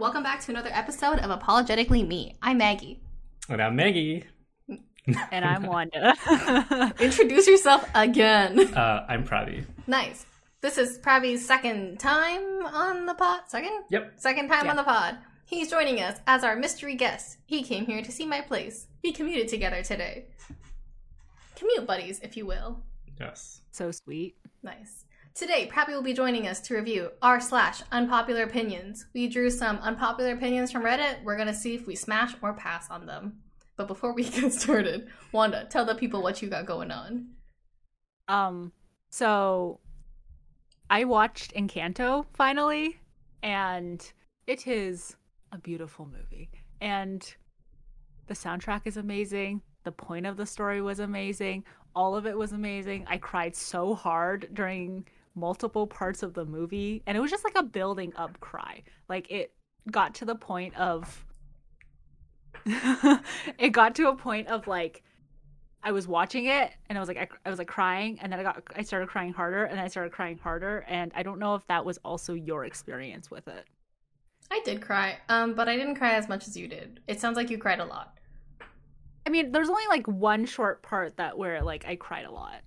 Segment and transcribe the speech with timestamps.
[0.00, 0.14] everyone.
[0.14, 2.36] Welcome back to another episode of Apologetically Me.
[2.42, 3.00] I'm Maggie.
[3.48, 4.24] And I'm Maggie.
[5.30, 6.14] And I'm Wanda.
[7.00, 8.58] Introduce yourself again.
[8.74, 9.64] Uh, I'm Pravi.
[9.86, 10.26] nice.
[10.62, 13.40] This is Pravi's second time on the pod.
[13.48, 13.84] Second?
[13.90, 14.12] Yep.
[14.16, 14.70] Second time Yeah.
[14.70, 15.18] on the pod.
[15.46, 17.38] He's joining us as our mystery guest.
[17.46, 18.86] He came here to see my place.
[19.02, 20.26] We commuted together today.
[21.56, 22.82] Commute buddies, if you will.
[23.18, 23.60] Yes.
[23.70, 24.36] so sweet.
[24.62, 25.04] Nice.
[25.34, 29.06] Today, Pravi will be joining us to review r slash unpopular opinions.
[29.14, 31.22] We drew some unpopular opinions from Reddit.
[31.22, 33.38] We're gonna see if we smash or pass on them.
[33.76, 37.28] But before we get started, Wanda, tell the people what you got going on.
[38.28, 38.72] Um,
[39.08, 39.80] so
[40.90, 43.00] I watched Encanto finally,
[43.42, 44.12] and
[44.46, 45.16] it is
[45.52, 46.50] a beautiful movie.
[46.80, 47.34] And
[48.26, 49.62] the soundtrack is amazing.
[49.84, 51.64] The point of the story was amazing.
[51.94, 53.06] All of it was amazing.
[53.08, 57.56] I cried so hard during multiple parts of the movie, and it was just like
[57.56, 58.82] a building up cry.
[59.08, 59.52] Like it
[59.90, 61.24] got to the point of
[62.66, 65.02] it got to a point of like
[65.82, 68.40] I was watching it and I was like I, I was like crying and then
[68.40, 71.54] I got I started crying harder and I started crying harder and I don't know
[71.54, 73.66] if that was also your experience with it.
[74.50, 77.00] I did cry, um, but I didn't cry as much as you did.
[77.06, 78.18] It sounds like you cried a lot.
[79.24, 82.60] I mean, there's only like one short part that where like I cried a lot.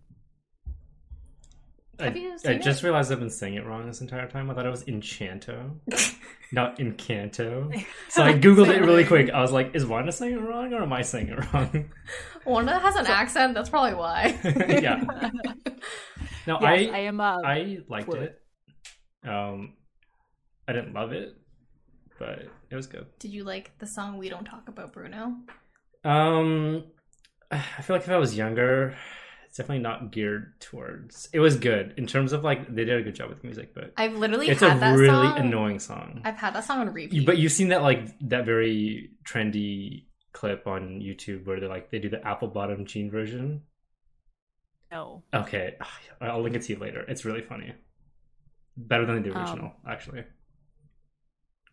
[1.99, 2.83] Have I, you I just it?
[2.85, 4.49] realized I've been saying it wrong this entire time.
[4.49, 5.75] I thought it was Enchanto,
[6.51, 7.85] not Encanto.
[8.09, 9.29] So I googled it really quick.
[9.29, 11.89] I was like, is Wanda saying it wrong or am I saying it wrong?
[12.45, 13.53] Wanda has an accent.
[13.53, 14.37] That's probably why.
[14.43, 15.03] yeah.
[16.47, 18.33] No, Yes, I, I am uh, I liked fluid.
[19.23, 19.29] it.
[19.29, 19.73] Um,
[20.67, 21.37] I didn't love it,
[22.19, 23.05] but it was good.
[23.19, 25.35] Did you like the song "We Don't Talk About Bruno"?
[26.03, 26.83] Um,
[27.51, 28.95] I feel like if I was younger,
[29.53, 31.29] it's definitely not geared towards.
[31.31, 33.75] It was good in terms of like they did a good job with the music,
[33.75, 35.37] but I've literally it's a that really song.
[35.37, 36.21] annoying song.
[36.25, 37.23] I've had that song on repeat.
[37.23, 41.99] But you've seen that like that very trendy clip on YouTube where they like they
[41.99, 43.61] do the apple bottom jean version.
[44.91, 45.21] no.
[45.31, 45.75] Okay,
[46.21, 47.01] I'll link it to you later.
[47.07, 47.75] It's really funny.
[48.75, 50.23] Better than the Um, original, actually.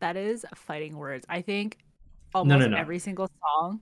[0.00, 1.24] That is fighting words.
[1.30, 1.78] I think
[2.34, 2.76] No, almost no, no.
[2.76, 3.80] every single song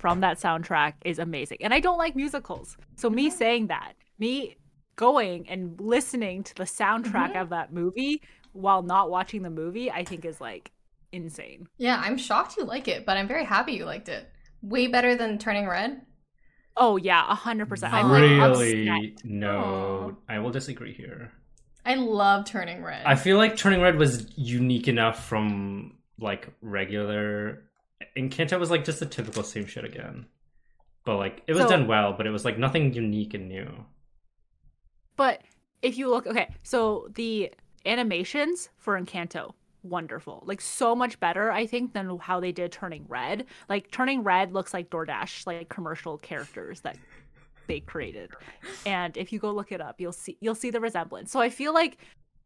[0.00, 1.58] from that soundtrack is amazing.
[1.60, 2.76] And I don't like musicals.
[2.96, 4.56] So me saying that, me
[4.96, 7.40] going and listening to the soundtrack Mhm.
[7.42, 8.22] of that movie
[8.52, 10.72] while not watching the movie, I think is like
[11.12, 11.68] insane.
[11.78, 14.28] yeah, I'm shocked you like it, but I'm very happy you liked it.
[14.62, 16.02] Way better than Turning Red.
[16.76, 17.92] Oh yeah, a hundred percent.
[17.92, 18.88] I'm like really?
[18.88, 19.24] upset.
[19.24, 21.32] no, I will disagree here.
[21.84, 23.04] I love Turning Red.
[23.04, 27.64] I feel like Turning Red was unique enough from like regular.
[28.16, 30.26] Encanto was like just the typical same shit again,
[31.04, 33.84] but like it was So- done well, but it was like nothing unique and new.
[35.16, 35.42] But
[35.82, 37.52] if you look, okay, so the
[37.84, 39.52] animations for Encanto,
[39.82, 40.42] wonderful.
[40.46, 43.46] Like so much better, I think, than how they did Turning Red.
[43.68, 46.96] Like Turning Red looks like DoorDash, like commercial characters that
[47.66, 48.30] they created.
[48.86, 51.30] And if you go look it up, you'll see you'll see the resemblance.
[51.30, 51.98] So I feel like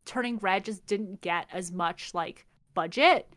[0.05, 2.45] Turning Red just didn't get as much like
[2.75, 3.29] budget.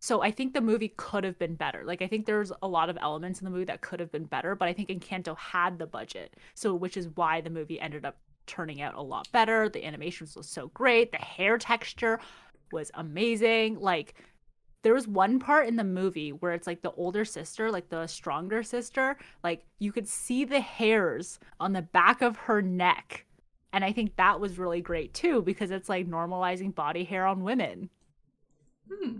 [0.00, 1.82] So I think the movie could have been better.
[1.84, 4.24] Like I think there's a lot of elements in the movie that could have been
[4.24, 6.36] better, but I think Encanto had the budget.
[6.54, 8.16] So which is why the movie ended up
[8.46, 9.68] turning out a lot better.
[9.68, 11.12] The animations was so great.
[11.12, 12.20] The hair texture
[12.72, 13.80] was amazing.
[13.80, 14.14] Like
[14.82, 18.06] there was one part in the movie where it's like the older sister, like the
[18.06, 23.26] stronger sister, like you could see the hairs on the back of her neck.
[23.72, 27.42] And I think that was really great too because it's like normalizing body hair on
[27.42, 27.90] women.
[28.90, 29.18] Hmm.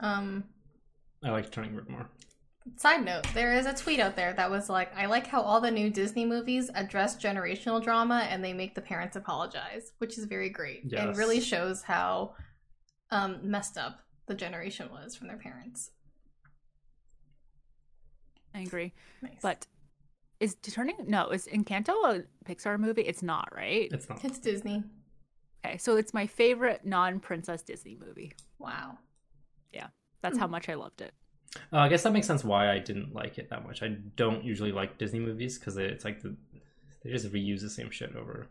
[0.00, 0.44] Um.
[1.24, 2.08] I like Turning Red more.
[2.76, 5.60] Side note: There is a tweet out there that was like, "I like how all
[5.60, 10.24] the new Disney movies address generational drama and they make the parents apologize," which is
[10.24, 12.34] very great and really shows how
[13.10, 15.90] um, messed up the generation was from their parents.
[18.54, 18.92] I agree.
[19.22, 19.38] Nice.
[19.42, 19.66] But
[20.40, 23.02] is turning no, is Encanto a Pixar movie?
[23.02, 23.88] It's not, right?
[23.92, 24.24] It's not.
[24.24, 24.82] it's Disney.
[25.64, 28.32] Okay, so it's my favorite non-princess Disney movie.
[28.58, 28.98] Wow.
[29.76, 29.88] Yeah,
[30.22, 30.52] that's how Hmm.
[30.56, 31.12] much I loved it.
[31.72, 33.82] Uh, I guess that makes sense why I didn't like it that much.
[33.82, 36.34] I don't usually like Disney movies because it's like the
[37.02, 38.48] they just reuse the same shit over.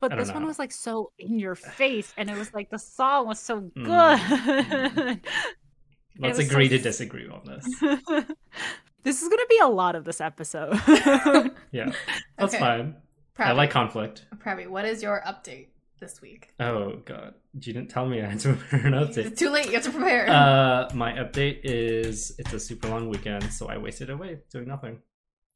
[0.00, 2.68] But I don't this one was like so in your face, and it was like
[2.70, 3.84] the song was so Mm.
[3.84, 5.20] good.
[6.18, 7.64] Let's was so agree to disagree on this.
[9.02, 10.80] this is gonna be a lot of this episode.
[11.72, 11.92] Yeah,
[12.38, 12.58] that's Okay.
[12.58, 12.96] fine.
[13.38, 14.24] I like conflict.
[14.38, 15.68] Pravi, what is your update
[16.00, 16.48] this week?
[16.60, 19.26] Oh god, you didn't tell me I had to prepare an update.
[19.26, 19.66] It's too late.
[19.66, 20.28] You have to prepare.
[20.28, 25.00] Uh, my update is it's a super long weekend, so I wasted away doing nothing.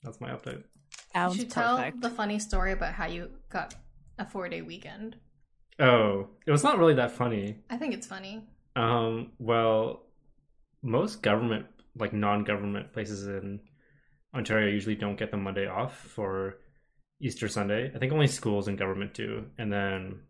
[0.03, 0.59] That's my update.
[0.59, 0.65] you
[1.13, 2.01] Sounds should tell perfect.
[2.01, 3.75] the funny story about how you got
[4.19, 5.17] a four day weekend.
[5.79, 7.59] Oh, it was not really that funny.
[7.71, 8.45] I think it's funny.
[8.77, 10.03] Um, well,
[10.83, 11.67] most government,
[11.97, 13.61] like non-government places in
[14.35, 16.59] Ontario, usually don't get the Monday off for
[17.21, 17.91] Easter Sunday.
[17.95, 19.47] I think only schools and government do.
[19.59, 20.21] And then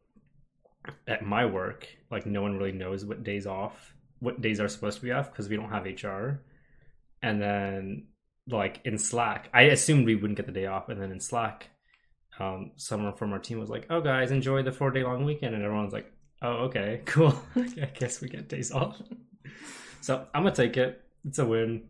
[1.07, 4.99] at my work, like no one really knows what days off, what days are supposed
[4.99, 6.43] to be off because we don't have HR.
[7.23, 8.07] And then
[8.49, 11.69] like in Slack, I assumed we wouldn't get the day off, and then in Slack,
[12.39, 15.55] um, someone from our team was like, "Oh, guys, enjoy the four day long weekend,"
[15.55, 16.11] and everyone's like,
[16.43, 17.35] "Oh, okay, cool.
[17.57, 19.01] I guess we get days off."
[20.01, 21.03] so I'm gonna take it.
[21.25, 21.89] It's a win.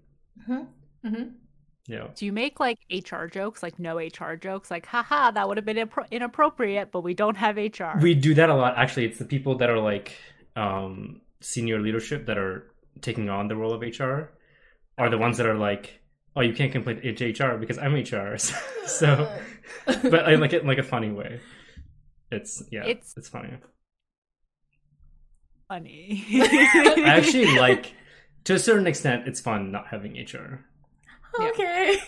[0.48, 1.28] Mm-hmm.
[1.90, 2.06] Yeah.
[2.14, 5.66] Do you make like HR jokes, like no HR jokes, like haha, that would have
[5.66, 7.98] been impro- inappropriate, but we don't have HR.
[8.00, 8.78] We do that a lot.
[8.78, 10.16] Actually, it's the people that are like
[10.54, 12.70] um, senior leadership that are
[13.00, 14.30] taking on the role of HR
[14.98, 16.00] are the ones that are like,
[16.36, 18.36] "Oh, you can't complain to HR because I'm HR."
[18.86, 19.28] so,
[19.86, 21.40] but I like it in like a funny way.
[22.30, 23.54] It's yeah, It's- it's it's funny.
[25.66, 26.24] funny.
[26.30, 27.94] I actually like
[28.44, 29.26] to a certain extent.
[29.26, 30.64] It's fun not having HR
[31.38, 31.98] okay.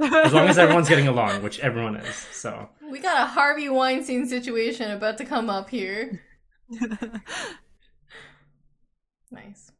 [0.00, 2.14] as long as everyone's getting along, which everyone is.
[2.32, 6.22] So We got a Harvey Weinstein situation about to come up here.
[9.32, 9.72] Nice.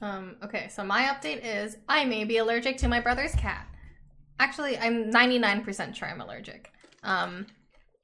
[0.00, 3.66] Um, okay, so my update is I may be allergic to my brother's cat.
[4.38, 6.70] Actually, I'm 99% sure I'm allergic.
[7.02, 7.46] Um,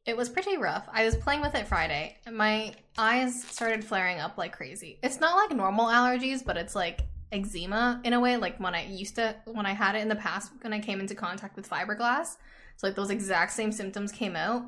[0.07, 0.89] it was pretty rough.
[0.93, 4.99] I was playing with it Friday, and my eyes started flaring up like crazy.
[5.03, 7.03] It's not like normal allergies, but it's like
[7.35, 10.17] eczema in a way, like when I used to, when I had it in the
[10.17, 12.37] past, when I came into contact with fiberglass.
[12.77, 14.65] So, like, those exact same symptoms came out.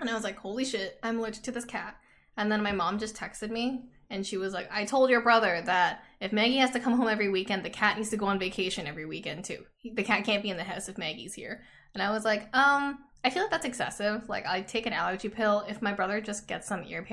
[0.00, 1.96] And I was like, holy shit, I'm allergic to this cat.
[2.36, 5.60] And then my mom just texted me and she was like, I told your brother
[5.66, 8.38] that if Maggie has to come home every weekend, the cat needs to go on
[8.38, 9.64] vacation every weekend too.
[9.84, 11.62] The cat can't be in the house if Maggie's here.
[11.94, 14.28] And I was like, um, I feel like that's excessive.
[14.28, 15.64] Like, I take an allergy pill.
[15.68, 17.06] If my brother just gets some ear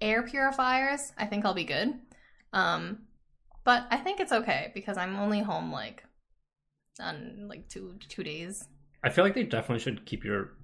[0.00, 1.94] air purifiers, I think I'll be good.
[2.52, 3.07] Um,
[3.68, 6.02] but I think it's okay because I'm only home like
[6.98, 8.66] on like two two days.
[9.04, 10.54] I feel like they definitely should keep your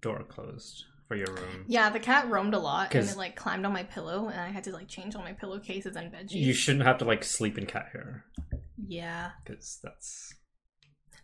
[0.00, 1.64] door closed for your room.
[1.66, 4.50] Yeah, the cat roamed a lot and it like climbed on my pillow and I
[4.50, 6.46] had to like change all my pillowcases and bed sheets.
[6.46, 8.24] You shouldn't have to like sleep in cat hair
[8.86, 9.32] Yeah.
[9.44, 10.32] because that's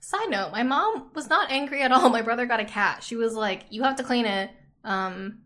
[0.01, 2.09] Side note, my mom was not angry at all.
[2.19, 3.05] My brother got a cat.
[3.05, 4.51] She was like, "You have to clean it."
[4.83, 5.43] Um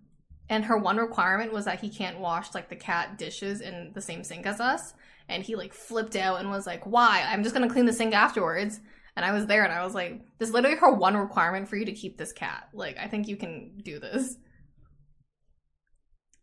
[0.49, 4.01] and her one requirement was that he can't wash like the cat dishes in the
[4.01, 4.95] same sink as us.
[5.29, 7.23] And he like flipped out and was like, "Why?
[7.27, 8.81] I'm just going to clean the sink afterwards."
[9.17, 11.77] And I was there and I was like, "This is literally her one requirement for
[11.77, 12.69] you to keep this cat.
[12.75, 14.37] Like, I think you can do this."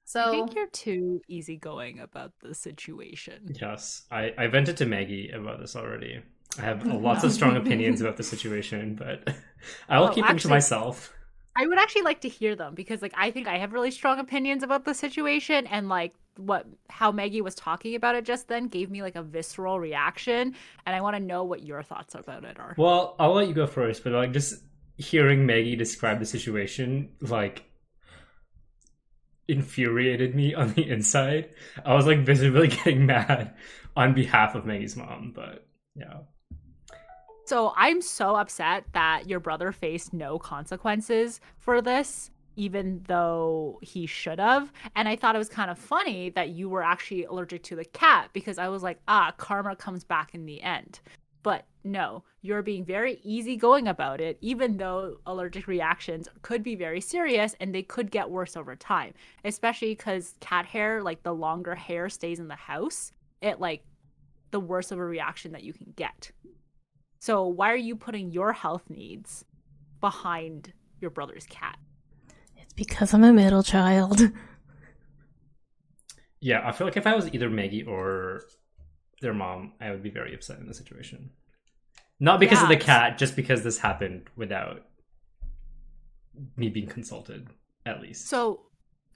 [0.04, 3.54] So I think you're too easygoing about the situation.
[3.62, 4.04] yes.
[4.12, 6.22] I I vented to Maggie about this already.
[6.58, 9.34] I have lots of strong opinions about the situation, but
[9.88, 11.14] I will Oh, keep them to myself.
[11.56, 14.20] I would actually like to hear them because like I think I have really strong
[14.20, 18.68] opinions about the situation and like what how Maggie was talking about it just then
[18.68, 20.56] gave me like a visceral reaction
[20.86, 22.76] and I want to know what your thoughts about it are.
[22.78, 24.56] Well, I'll let you go first, but like just
[24.98, 27.64] hearing Maggie describe the situation, like
[29.48, 31.50] infuriated me on the inside.
[31.86, 33.54] I was like visibly getting mad
[33.96, 36.20] on behalf of Maggie's mom, but yeah.
[37.46, 44.06] So I'm so upset that your brother faced no consequences for this, even though he
[44.06, 44.72] should have.
[44.96, 47.86] And I thought it was kind of funny that you were actually allergic to the
[47.86, 51.00] cat because I was like, ah, karma comes back in the end.
[51.42, 57.02] But no, you're being very easygoing about it, even though allergic reactions could be very
[57.02, 61.74] serious and they could get worse over time, especially because cat hair, like the longer
[61.74, 63.84] hair stays in the house, it like
[64.52, 66.32] the worse of a reaction that you can get.
[67.18, 69.46] So why are you putting your health needs
[70.00, 71.80] behind your brother's cat?
[72.72, 74.32] It's because I'm a middle child.
[76.44, 78.42] Yeah, I feel like if I was either Maggie or
[79.22, 81.30] their mom, I would be very upset in the situation.
[82.20, 84.88] Not because of the cat, just because this happened without
[86.58, 87.48] me being consulted,
[87.86, 88.28] at least.
[88.28, 88.62] So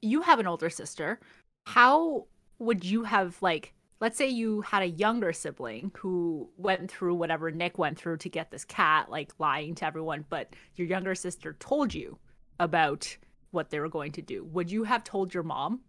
[0.03, 1.19] you have an older sister.
[1.65, 2.27] How
[2.59, 7.49] would you have like let's say you had a younger sibling who went through whatever
[7.49, 11.53] Nick went through to get this cat, like lying to everyone, but your younger sister
[11.59, 12.19] told you
[12.59, 13.17] about
[13.55, 14.43] what they were going to do.
[14.43, 15.81] Would you have told your mom?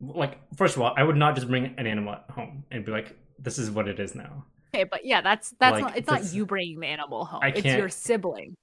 [0.00, 3.16] like first of all, I would not just bring an animal home and be like,
[3.38, 6.26] "This is what it is now." Okay, but yeah, that's that's Like, not it's that's-
[6.26, 7.40] not you bringing the animal home.
[7.42, 8.54] I It's your sibling.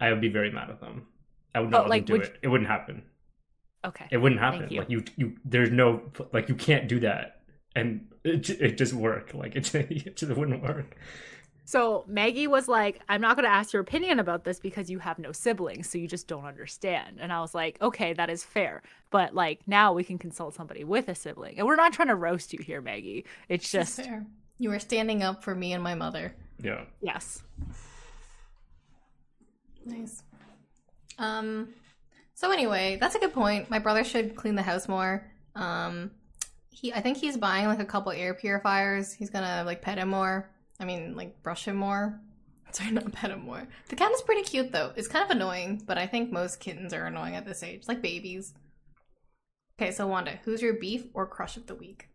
[0.00, 1.06] I would be very mad at them.
[1.54, 2.36] I would not like, do it.
[2.42, 3.02] It wouldn't happen.
[3.84, 4.06] Okay.
[4.10, 4.68] It wouldn't happen.
[4.70, 4.80] you.
[4.80, 5.36] Like you, you.
[5.44, 6.02] There's no
[6.32, 7.42] like you can't do that,
[7.76, 9.34] and it, it just work.
[9.34, 10.96] Like it, it just wouldn't work.
[11.64, 14.98] So Maggie was like, I'm not going to ask your opinion about this because you
[14.98, 17.18] have no siblings, so you just don't understand.
[17.20, 18.82] And I was like, okay, that is fair.
[19.10, 21.58] But like now we can consult somebody with a sibling.
[21.58, 23.24] And we're not trying to roast you here, Maggie.
[23.48, 24.26] It's Just just, fair.
[24.58, 26.34] You were standing up for me and my mother.
[26.60, 26.84] Yeah.
[27.00, 27.42] yes.
[29.84, 30.22] Nice.
[31.18, 31.68] Um.
[32.34, 33.70] So anyway, that's a good point.
[33.70, 35.30] My brother should clean the house more.
[35.54, 36.12] Um,
[36.70, 39.12] he, I think he's buying like a couple air purifiers.
[39.12, 40.50] He's gonna like pet him more.
[40.82, 42.20] I mean, like brush him more.
[42.72, 43.66] Sorry, not pet him more.
[43.88, 44.92] The cat is pretty cute though.
[44.96, 48.02] It's kind of annoying, but I think most kittens are annoying at this age, like
[48.02, 48.54] babies.
[49.80, 52.08] Okay, so Wanda, who's your beef or crush of the week?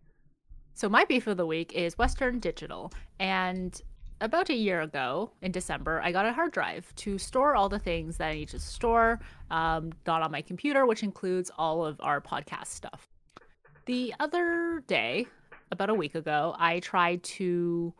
[0.74, 2.91] So my beef of the week is Western Digital.
[3.19, 3.81] And
[4.21, 7.79] about a year ago in December, I got a hard drive to store all the
[7.79, 9.19] things that I need to store,
[9.50, 13.07] um, not on my computer, which includes all of our podcast stuff.
[13.86, 15.27] The other day,
[15.71, 17.93] about a week ago, I tried to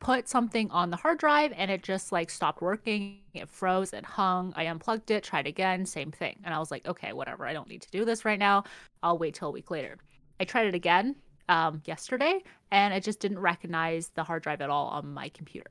[0.00, 3.18] put something on the hard drive and it just like stopped working.
[3.34, 4.52] It froze, it hung.
[4.56, 6.40] I unplugged it, tried again, same thing.
[6.44, 7.46] And I was like, okay, whatever.
[7.46, 8.64] I don't need to do this right now.
[9.02, 9.98] I'll wait till a week later.
[10.40, 11.16] I tried it again
[11.48, 15.70] um, yesterday and it just didn't recognize the hard drive at all on my computer.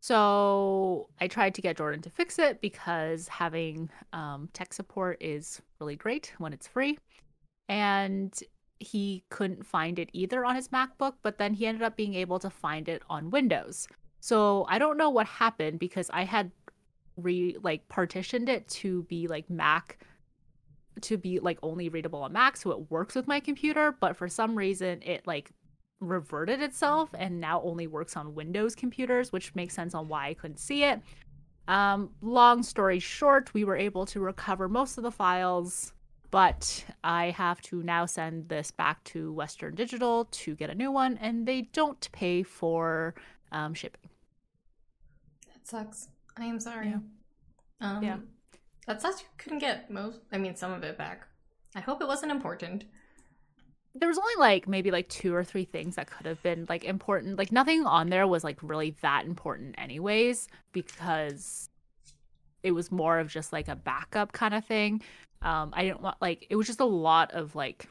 [0.00, 5.60] So I tried to get Jordan to fix it because having um, tech support is
[5.78, 6.98] really great when it's free.
[7.68, 8.32] And
[8.80, 12.38] he couldn't find it either on his MacBook, but then he ended up being able
[12.40, 13.86] to find it on Windows.
[14.20, 16.50] So I don't know what happened because I had
[17.16, 19.98] re like partitioned it to be like Mac
[21.02, 24.28] to be like only readable on Mac so it works with my computer, but for
[24.28, 25.50] some reason it like
[26.00, 30.34] reverted itself and now only works on Windows computers, which makes sense on why I
[30.34, 31.00] couldn't see it.
[31.68, 35.92] Um, long story short, we were able to recover most of the files,
[36.30, 40.90] but I have to now send this back to Western Digital to get a new
[40.92, 43.14] one, and they don't pay for
[43.52, 44.10] um, shipping.
[45.48, 46.08] That sucks.
[46.36, 46.88] I am sorry.
[46.88, 46.98] Yeah.
[47.80, 48.18] Um, Yeah.
[48.86, 49.20] That sucks.
[49.20, 50.20] You couldn't get most.
[50.32, 51.26] I mean, some of it back.
[51.74, 52.84] I hope it wasn't important.
[53.94, 56.84] There was only like maybe like two or three things that could have been like
[56.84, 57.38] important.
[57.38, 61.68] Like nothing on there was like really that important, anyways, because
[62.62, 65.02] it was more of just like a backup kind of thing.
[65.42, 67.88] Um, I didn't want like it was just a lot of like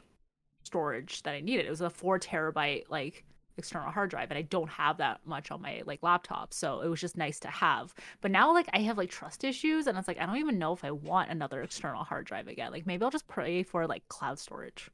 [0.64, 1.66] storage that I needed.
[1.66, 3.24] It was a four terabyte like
[3.56, 6.88] external hard drive, and I don't have that much on my like laptop, so it
[6.88, 7.94] was just nice to have.
[8.20, 10.72] But now like I have like trust issues, and it's like I don't even know
[10.72, 12.72] if I want another external hard drive again.
[12.72, 14.90] Like maybe I'll just pray for like cloud storage.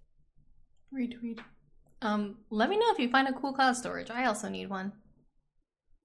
[0.95, 1.41] Retweet.
[2.03, 4.11] Um, let me know if you find a cool cloud storage.
[4.11, 4.93] I also need one.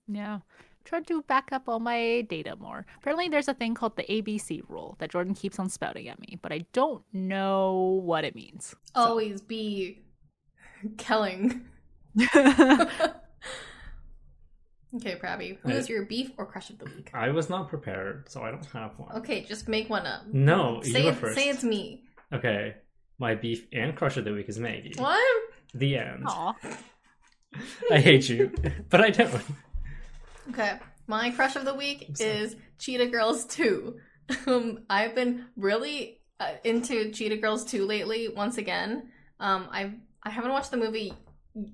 [0.07, 0.39] Yeah.
[0.83, 2.85] Try to back up all my data more.
[2.99, 6.37] Apparently, there's a thing called the ABC rule that Jordan keeps on spouting at me,
[6.41, 8.75] but I don't know what it means.
[8.95, 10.01] So- Always be
[10.97, 11.61] killing.
[14.93, 15.57] Okay, Prabby.
[15.61, 17.11] Who is your beef or crush of the week?
[17.13, 19.15] I was not prepared, so I don't have one.
[19.19, 20.23] Okay, just make one up.
[20.33, 21.37] No, Say you go it, first.
[21.37, 22.03] say it's me.
[22.33, 22.75] Okay.
[23.17, 24.93] My beef and crush of the week is Maggie.
[24.97, 25.43] What?
[25.73, 26.23] The end.
[26.27, 26.53] Aw.
[27.91, 28.51] I hate you,
[28.89, 29.41] but I don't.
[30.49, 33.97] Okay, my crush of the week is Cheetah Girls 2.
[34.47, 38.29] Um, I've been really uh, into Cheetah Girls 2 lately.
[38.29, 41.13] Once again, um, I I haven't watched the movie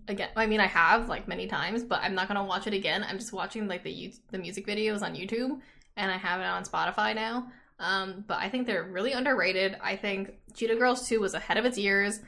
[0.08, 0.30] again.
[0.36, 3.06] I mean, I have like many times, but I'm not gonna watch it again.
[3.08, 5.60] I'm just watching like the the music videos on YouTube,
[5.98, 7.52] and I have it on Spotify now.
[7.80, 9.78] Um, but I think they're really underrated.
[9.84, 12.22] I think Cheetah Girls 2 was ahead of its years.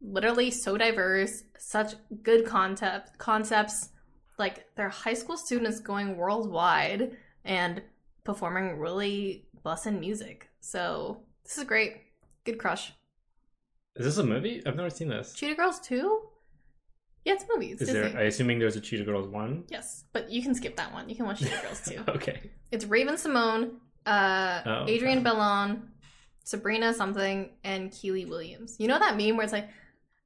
[0.00, 3.90] Literally so diverse, such good concept concepts
[4.38, 7.82] like they're high school students going worldwide and
[8.24, 10.48] performing really bussin' music.
[10.60, 11.98] So this is great.
[12.44, 12.92] Good crush.
[13.96, 14.62] Is this a movie?
[14.66, 15.32] I've never seen this.
[15.34, 16.20] Cheetah Girls 2?
[17.24, 17.80] Yeah, it's movies.
[17.80, 18.12] Is Disney.
[18.12, 18.18] there?
[18.20, 19.64] I assuming there's a Cheetah Girls one.
[19.68, 21.08] Yes, but you can skip that one.
[21.08, 22.04] You can watch Cheetah Girls 2.
[22.08, 22.50] Okay.
[22.70, 23.70] It's Raven-Symoné,
[24.06, 25.30] uh, Oh, Adrienne okay.
[25.30, 25.82] Bailon,
[26.44, 28.76] Sabrina something, and Kiely Williams.
[28.78, 29.68] You know that meme where it's like,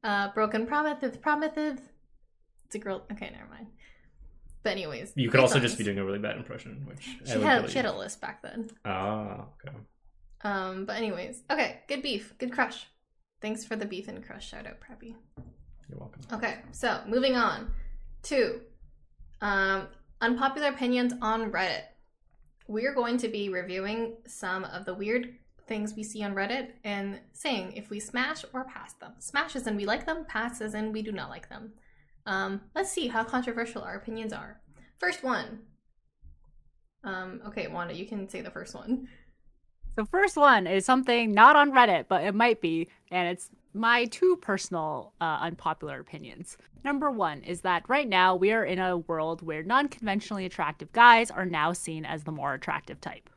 [0.05, 1.53] uh, broken promise, promise.
[2.67, 3.05] It's a girl.
[3.13, 3.67] Okay, never mind.
[4.63, 7.47] But anyways, You could also just be doing a really bad impression, which She would
[7.47, 8.71] had she had a list back then.
[8.85, 9.77] Ah, okay.
[10.43, 12.87] Um, but anyways, okay, good beef, good crush.
[13.41, 15.15] Thanks for the beef and crush shout out, Preppy.
[15.89, 16.21] You're welcome.
[16.33, 17.73] Okay, so moving on
[18.25, 18.61] to
[19.41, 19.89] um,
[20.21, 21.83] unpopular opinions on Reddit.
[22.69, 25.35] We're going to be reviewing some of the weird
[25.67, 29.13] things we see on Reddit and saying if we smash or pass them.
[29.19, 31.73] Smash as in we like them, pass as in we do not like them.
[32.27, 34.61] Um, let's see how controversial our opinions are.
[34.99, 35.61] First one.
[37.03, 39.09] Um, okay, Wanda, you can say the first one.
[39.97, 44.05] The first one is something not on Reddit, but it might be, and it's my
[44.07, 46.57] two personal uh, unpopular opinions.
[46.85, 50.93] Number one is that right now we are in a world where non conventionally attractive
[50.93, 53.29] guys are now seen as the more attractive type.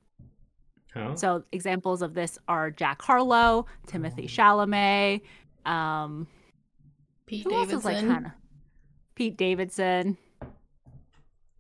[0.94, 1.16] Huh?
[1.16, 5.22] So examples of this are Jack Harlow, Timothy Chalamet,
[5.66, 6.28] um,
[7.26, 8.32] Pete who else is like Davidson, kind of
[9.16, 10.18] Pete Davidson.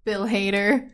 [0.05, 0.89] Bill Hader.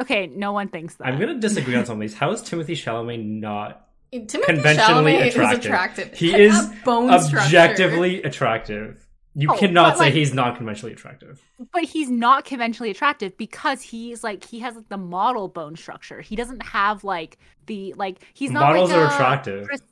[0.00, 1.06] Okay, no one thinks that.
[1.06, 2.14] I'm gonna disagree on some of these.
[2.14, 5.58] How is Timothy Chalamet not Timothy conventionally Chalamet attractive?
[5.60, 6.14] is attractive.
[6.18, 7.46] He Check is out bone structure.
[7.46, 9.06] objectively attractive.
[9.34, 11.40] You Oh, cannot say like- he's not conventionally attractive.
[11.72, 16.20] but he's not conventionally attractive because he's like he has like the model bone structure.
[16.20, 19.66] He doesn't have like the like he's not Models like are a attractive.
[19.68, 19.82] Chris,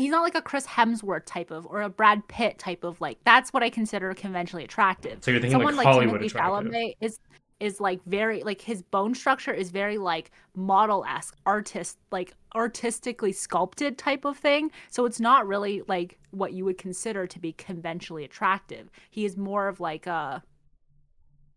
[0.00, 3.18] he's not like a Chris Hemsworth type of or a Brad Pitt type of like
[3.24, 5.18] that's what I consider conventionally attractive.
[5.22, 6.72] So you're thinking Someone like like, Hollywood Timothy attractive.
[6.72, 7.20] Chalamet is
[7.60, 13.32] is like very like his bone structure is very like model esque artist like artistically
[13.32, 14.70] sculpted type of thing.
[14.90, 18.90] So it's not really like what you would consider to be conventionally attractive.
[19.10, 20.42] He is more of like a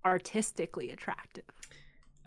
[0.06, 1.46] artistically attractive.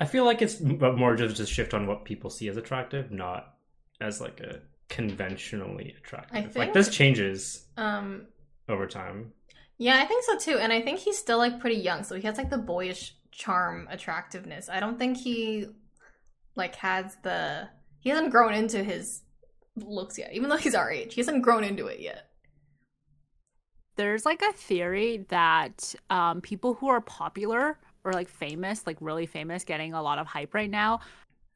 [0.00, 3.54] I feel like it's more just a shift on what people see as attractive, not
[4.00, 6.56] as like a conventionally attractive.
[6.56, 8.26] I Like this changes Um,
[8.68, 9.32] over time.
[9.78, 10.58] yeah, I think so too.
[10.58, 13.86] And I think he's still like pretty young, so he has like the boyish charm,
[13.90, 14.68] attractiveness.
[14.68, 15.66] I don't think he
[16.54, 17.68] like has the
[18.00, 19.22] he hasn't grown into his
[19.76, 21.14] looks yet, even though he's our age.
[21.14, 22.30] He hasn't grown into it yet.
[23.96, 29.26] There's like a theory that um, people who are popular or like famous, like really
[29.26, 31.00] famous, getting a lot of hype right now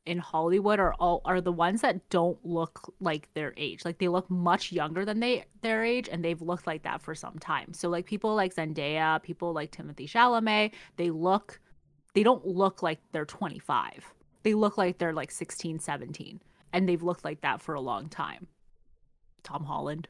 [0.07, 3.85] in Hollywood are all are the ones that don't look like their age.
[3.85, 7.15] Like they look much younger than they their age, and they've looked like that for
[7.15, 7.73] some time.
[7.75, 11.61] So like people like Zendaya, people like Timothy Chalamet, they look,
[12.15, 14.15] they don't look like they're 25.
[14.43, 16.41] They look like they're like 16, 17,
[16.73, 18.47] and they've looked like that for a long time.
[19.43, 20.09] Tom Holland.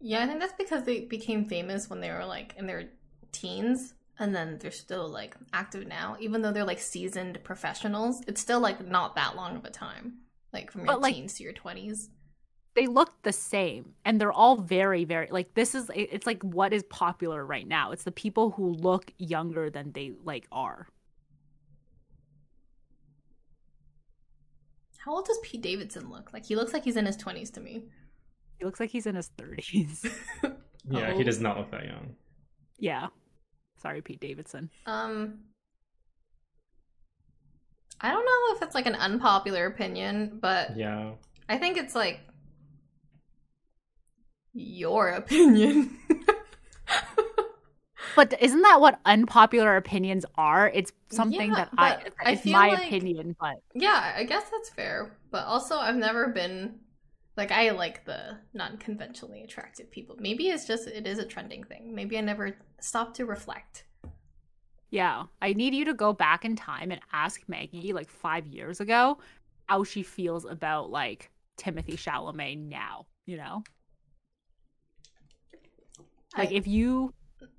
[0.00, 2.90] Yeah, I think that's because they became famous when they were like in their
[3.32, 6.16] teens and then they're still like active now.
[6.20, 10.18] Even though they're like seasoned professionals, it's still like not that long of a time.
[10.52, 12.08] Like from your But, like- teens to your 20s.
[12.74, 16.72] they look the same and they're all very very like this is it's like what
[16.74, 20.86] is popular right now it's the people who look younger than they like are
[24.98, 26.32] How old does Pete Davidson look?
[26.32, 27.84] Like he looks like he's in his 20s to me.
[28.58, 30.04] he looks like he's in his 30s
[30.88, 31.16] Yeah, Oh.
[31.16, 32.14] he does not look that young.
[32.78, 33.08] yeah
[33.86, 35.38] sorry pete davidson Um
[38.00, 41.12] I don't know if it's like an unpopular opinion, but Yeah.
[41.48, 42.20] I think it's like
[44.52, 45.96] your opinion.
[48.16, 52.44] but isn't that what unpopular opinions are it's something Yeah, that i but I it's
[52.44, 55.16] my like- opinion but yeah, I guess that's fair.
[55.30, 56.80] But also I've never been
[57.36, 60.16] like I like the non-conventionally attractive people.
[60.18, 61.94] Maybe it's just it is a trending thing.
[61.94, 63.84] Maybe I never stopped to reflect.
[64.90, 68.80] yeah i need you to go back in time and ask maggie like five years
[68.80, 69.18] ago
[69.68, 73.64] how she feels about like timothy chalamet now you know
[76.38, 77.12] like I- if you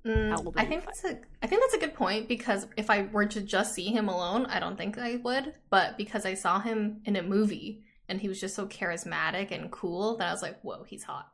[0.04, 2.66] Mm, How old are I think that's a I think that's a good point because
[2.76, 5.54] if I were to just see him alone, I don't think I would.
[5.70, 9.70] But because I saw him in a movie and he was just so charismatic and
[9.70, 11.30] cool that I was like, whoa, he's hot.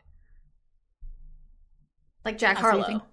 [2.24, 3.02] Like Jack so you Harlow.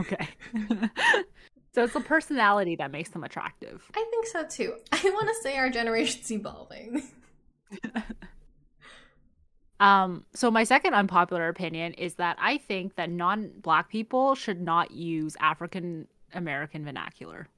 [0.00, 0.28] Okay.
[1.74, 3.82] so it's the personality that makes them attractive.
[3.94, 4.74] I think so too.
[4.92, 7.02] I want to say our generation's evolving.
[9.78, 14.90] Um, so my second unpopular opinion is that I think that non-black people should not
[14.90, 17.48] use African American vernacular.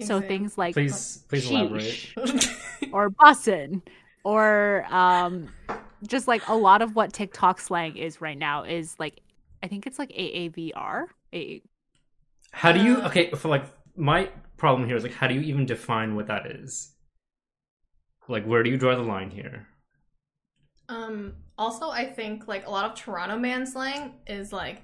[0.00, 2.14] So things like Please please sheesh
[2.92, 3.82] or bussin
[4.24, 5.48] or um
[6.06, 9.20] just like a lot of what TikTok slang is right now is like
[9.62, 11.06] I think it's like AAVE.
[11.34, 11.62] A-
[12.52, 13.64] How do you Uh, okay, for like
[13.96, 16.94] my problem here is like how do you even define what that is?
[18.28, 19.68] Like where do you draw the line here?
[20.88, 24.82] Um, also, I think like a lot of Toronto man slang is like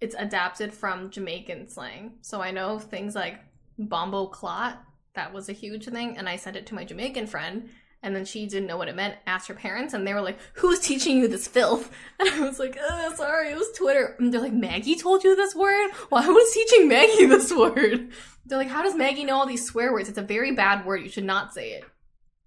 [0.00, 2.14] it's adapted from Jamaican slang.
[2.22, 3.40] So I know things like
[3.88, 4.82] bombo clot,
[5.14, 7.68] that was a huge thing, and I sent it to my Jamaican friend,
[8.02, 10.38] and then she didn't know what it meant, asked her parents, and they were like,
[10.54, 11.90] Who's teaching you this filth?
[12.18, 14.16] And I was like, uh, sorry, it was Twitter.
[14.18, 15.90] And they're like, Maggie told you this word?
[16.10, 18.10] Well, I was teaching Maggie this word.
[18.46, 20.08] They're like, How does Maggie know all these swear words?
[20.08, 21.02] It's a very bad word.
[21.02, 21.84] You should not say it.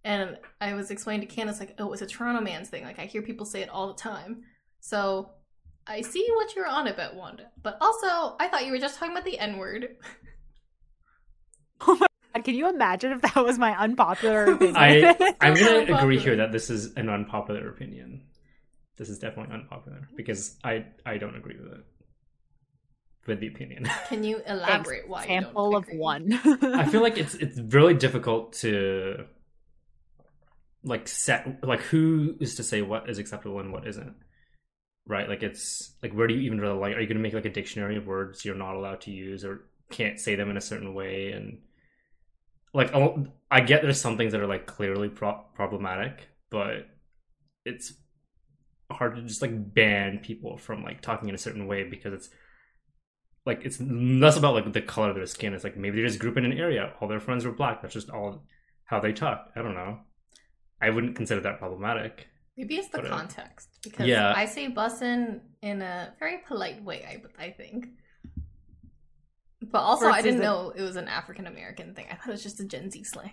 [0.03, 2.83] And I was explaining to Candace, like, oh, it's a Toronto man's thing.
[2.83, 4.43] Like, I hear people say it all the time.
[4.81, 5.29] So
[5.87, 7.51] I see what you're on about, Wanda.
[7.61, 9.95] But also, I thought you were just talking about the N word.
[12.35, 14.75] Oh God, can you imagine if that was my unpopular opinion?
[14.75, 18.23] I I'm gonna agree here that this is an unpopular opinion.
[18.97, 21.85] This is definitely unpopular because I I don't agree with it.
[23.27, 23.87] With the opinion.
[24.09, 25.21] Can you elaborate why?
[25.23, 25.97] you don't Example of agree?
[25.97, 26.33] one.
[26.63, 29.25] I feel like it's it's really difficult to
[30.83, 34.15] like set like who is to say what is acceptable and what isn't.
[35.07, 35.29] Right?
[35.29, 36.93] Like it's like where do you even draw the line?
[36.93, 39.65] Are you gonna make like a dictionary of words you're not allowed to use or
[39.91, 41.59] can't say them in a certain way and
[42.73, 46.87] like I'll- I get there's some things that are like clearly pro- problematic, but
[47.65, 47.93] it's
[48.91, 52.29] hard to just like ban people from like talking in a certain way because it's
[53.45, 55.53] like it's less about like the color of their skin.
[55.53, 56.93] It's like maybe they just grew up in an area.
[56.99, 57.81] All their friends were black.
[57.81, 58.43] That's just all
[58.85, 59.51] how they talk.
[59.55, 59.99] I don't know.
[60.81, 62.27] I wouldn't consider that problematic.
[62.57, 64.33] Maybe it's the But, uh, context because yeah.
[64.35, 67.03] I say bussin in a very polite way.
[67.39, 67.87] I I think.
[69.71, 72.07] But also, I didn't know it was an African American thing.
[72.11, 73.31] I thought it was just a Gen Z slang.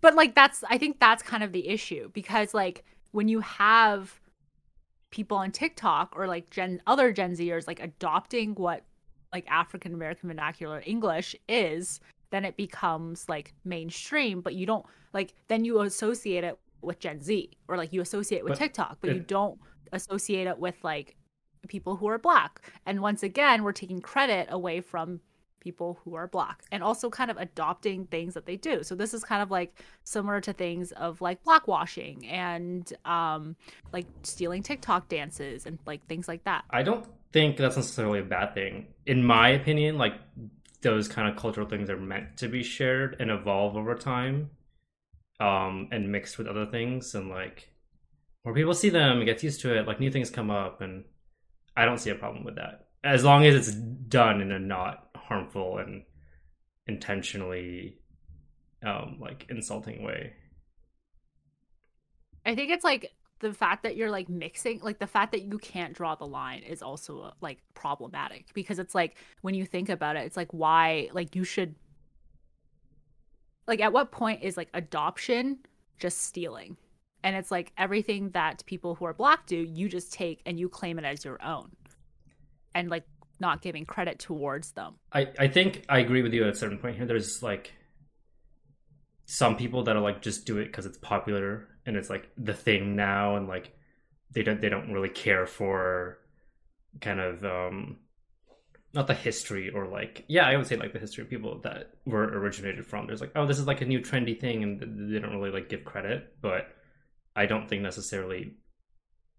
[0.00, 4.20] but like that's I think that's kind of the issue because like when you have
[5.10, 8.84] people on TikTok or like Gen other Gen Zers like adopting what
[9.32, 12.00] like African American vernacular English is,
[12.30, 17.20] then it becomes like mainstream, but you don't like then you associate it with Gen
[17.20, 19.58] Z or like you associate it with But TikTok, but you don't
[19.92, 21.16] associate it with like
[21.68, 22.72] people who are black.
[22.86, 25.20] And once again, we're taking credit away from
[25.60, 28.82] people who are black and also kind of adopting things that they do.
[28.82, 33.56] So this is kind of like similar to things of like blackwashing and um
[33.92, 36.64] like stealing TikTok dances and like things like that.
[36.70, 38.88] I don't think that's necessarily a bad thing.
[39.06, 40.14] In my opinion, like
[40.80, 44.50] those kind of cultural things are meant to be shared and evolve over time,
[45.38, 47.68] um, and mixed with other things, and like
[48.44, 49.86] more people see them and gets used to it.
[49.86, 51.04] Like new things come up, and
[51.76, 55.09] I don't see a problem with that as long as it's done in a not
[55.30, 56.02] harmful and
[56.86, 57.98] intentionally,
[58.84, 60.32] um, like insulting way.
[62.44, 65.58] I think it's like the fact that you're like mixing like the fact that you
[65.58, 69.88] can't draw the line is also uh, like problematic because it's like when you think
[69.88, 71.74] about it it's like why like you should
[73.66, 75.58] like at what point is like adoption
[75.98, 76.76] just stealing
[77.22, 80.68] and it's like everything that people who are black do you just take and you
[80.68, 81.70] claim it as your own
[82.74, 83.04] and like
[83.40, 86.78] not giving credit towards them I, I think I agree with you at a certain
[86.78, 87.06] point here.
[87.06, 87.72] There's like
[89.24, 92.54] some people that are like just do it because it's popular and it's like the
[92.54, 93.72] thing now, and like
[94.32, 96.18] they don't they don't really care for
[97.00, 97.98] kind of um
[98.92, 101.92] not the history or like yeah I would say like the history of people that
[102.04, 103.06] were originated from.
[103.06, 105.68] There's like oh this is like a new trendy thing and they don't really like
[105.68, 106.68] give credit, but
[107.34, 108.54] I don't think necessarily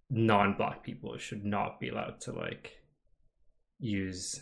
[0.10, 2.81] non-black people should not be allowed to like
[3.82, 4.42] use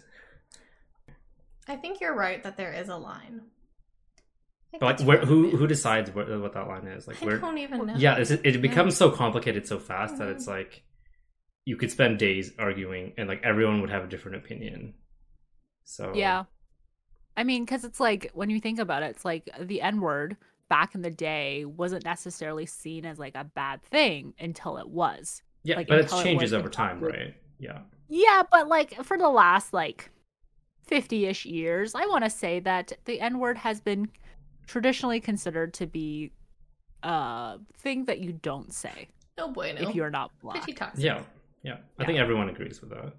[1.67, 3.41] I think you're right that there is a line.
[4.73, 7.08] I But like, where, who who decides what, what that line is?
[7.08, 7.38] Like, I where?
[7.39, 7.93] don't even know.
[7.97, 10.32] Yeah, it becomes so complicated so fast that Mhm.
[10.36, 10.84] it's like
[11.65, 14.93] you could spend days arguing, and like everyone would have a different opinion.
[15.86, 16.45] So Yeah.
[17.38, 20.38] I mean, because it's like when you think about it, it's like the N word
[20.69, 25.41] back in the day wasn't necessarily seen as like a bad thing until it was.
[25.63, 27.36] yeah, like, but it until it changes over time, right?
[27.60, 30.10] Yeah, Yeah, but like for the last like
[30.88, 34.10] 50 ish years, I want to say that the N word has been
[34.67, 36.32] traditionally considered to be
[37.04, 39.88] a thing that you don't say No bueno.
[39.88, 40.67] if you're not black.
[40.98, 41.22] Yeah,
[41.63, 41.78] yeah.
[41.98, 43.13] I think everyone agrees with that.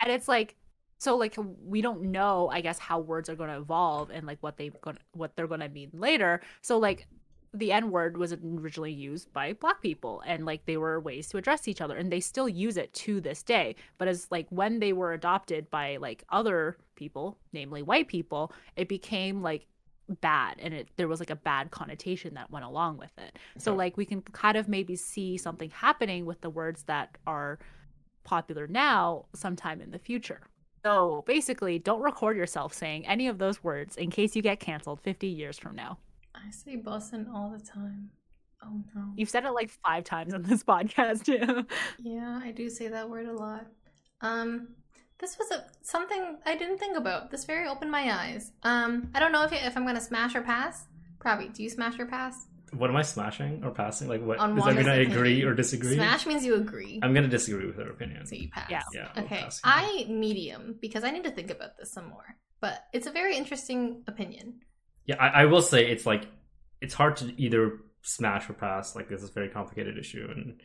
[0.00, 0.56] and it's like
[0.98, 1.34] so like
[1.64, 4.70] we don't know i guess how words are going to evolve and like what they
[4.80, 7.06] going what they're going to mean later so like
[7.54, 11.36] the n word was originally used by black people and like they were ways to
[11.36, 14.80] address each other and they still use it to this day but as like when
[14.80, 19.66] they were adopted by like other people namely white people it became like
[20.20, 23.74] bad and it there was like a bad connotation that went along with it so
[23.74, 27.58] like we can kind of maybe see something happening with the words that are
[28.24, 30.40] popular now sometime in the future.
[30.84, 35.00] So basically, don't record yourself saying any of those words in case you get canceled
[35.00, 35.98] 50 years from now.
[36.46, 38.10] I say bussin all the time.
[38.62, 39.12] Oh no.
[39.16, 41.28] You've said it like five times on this podcast.
[41.28, 41.62] Yeah.
[41.98, 43.66] Yeah, I do say that word a lot.
[44.20, 44.68] Um,
[45.18, 47.30] this was a something I didn't think about.
[47.30, 48.52] This very opened my eyes.
[48.62, 50.86] Um, I don't know if if I'm gonna smash or pass.
[51.20, 51.48] Probably.
[51.48, 52.46] Do you smash or pass?
[52.72, 54.08] What am I smashing or passing?
[54.08, 55.94] Like, what On is that Wanda's going to agree or disagree?
[55.94, 56.98] Smash means you agree.
[57.02, 58.26] I'm going to disagree with her opinion.
[58.26, 58.68] So you pass.
[58.68, 58.82] Yeah.
[58.92, 59.22] Yeah.
[59.22, 59.46] Okay.
[59.62, 62.36] I medium because I need to think about this some more.
[62.60, 64.60] But it's a very interesting opinion.
[65.06, 66.26] Yeah, I, I will say it's like
[66.80, 68.94] it's hard to either smash or pass.
[68.96, 70.60] Like this is a very complicated issue, and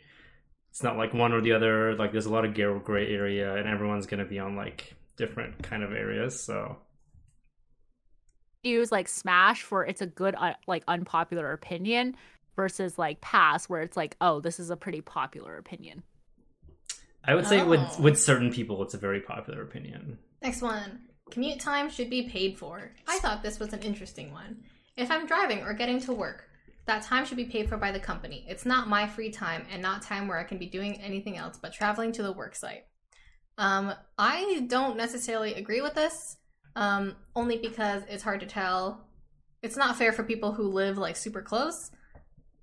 [0.71, 1.95] it's not like one or the other.
[1.95, 5.61] Like there's a lot of gray, gray area, and everyone's gonna be on like different
[5.63, 6.41] kind of areas.
[6.41, 6.77] So
[8.63, 12.15] use like smash for it's a good uh, like unpopular opinion
[12.55, 16.03] versus like pass where it's like oh this is a pretty popular opinion.
[17.23, 18.01] I would say with Oh.
[18.01, 20.17] with certain people, it's a very popular opinion.
[20.41, 20.99] Next one.
[21.31, 22.91] Commute time should be paid for.
[23.07, 24.63] I thought this was an interesting one.
[24.97, 26.49] If I'm driving or getting to work,
[26.85, 28.45] that time should be paid for by the company.
[28.47, 31.57] It's not my free time and not time where I can be doing anything else
[31.61, 32.85] but traveling to the work site.
[33.57, 36.37] Um, I don't necessarily agree with this,
[36.75, 39.07] um, only because it's hard to tell.
[39.61, 41.91] It's not fair for people who live like super close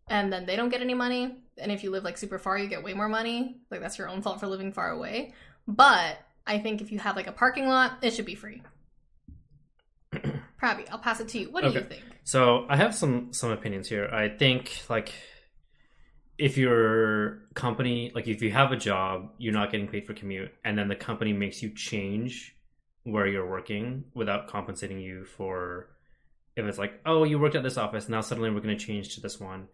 [0.08, 1.36] and then they don't get any money.
[1.58, 3.60] And if you live like super far, you get way more money.
[3.70, 5.34] Like that's your own fault for living far away.
[5.68, 8.62] But I think if you have like a parking lot, it should be free.
[10.62, 11.50] Prabby, I'll pass it to you.
[11.50, 12.02] What do you think?
[12.24, 14.08] So I have some some opinions here.
[14.12, 15.12] I think like
[16.38, 20.52] if your company like if you have a job, you're not getting paid for commute,
[20.64, 22.54] and then the company makes you change
[23.04, 25.88] where you're working without compensating you for
[26.56, 29.14] if it's like oh you worked at this office now suddenly we're going to change
[29.14, 29.68] to this one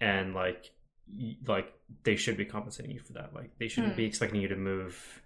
[0.00, 0.70] and like
[1.14, 1.70] y- like
[2.04, 3.98] they should be compensating you for that like they shouldn't Hmm.
[3.98, 5.20] be expecting you to move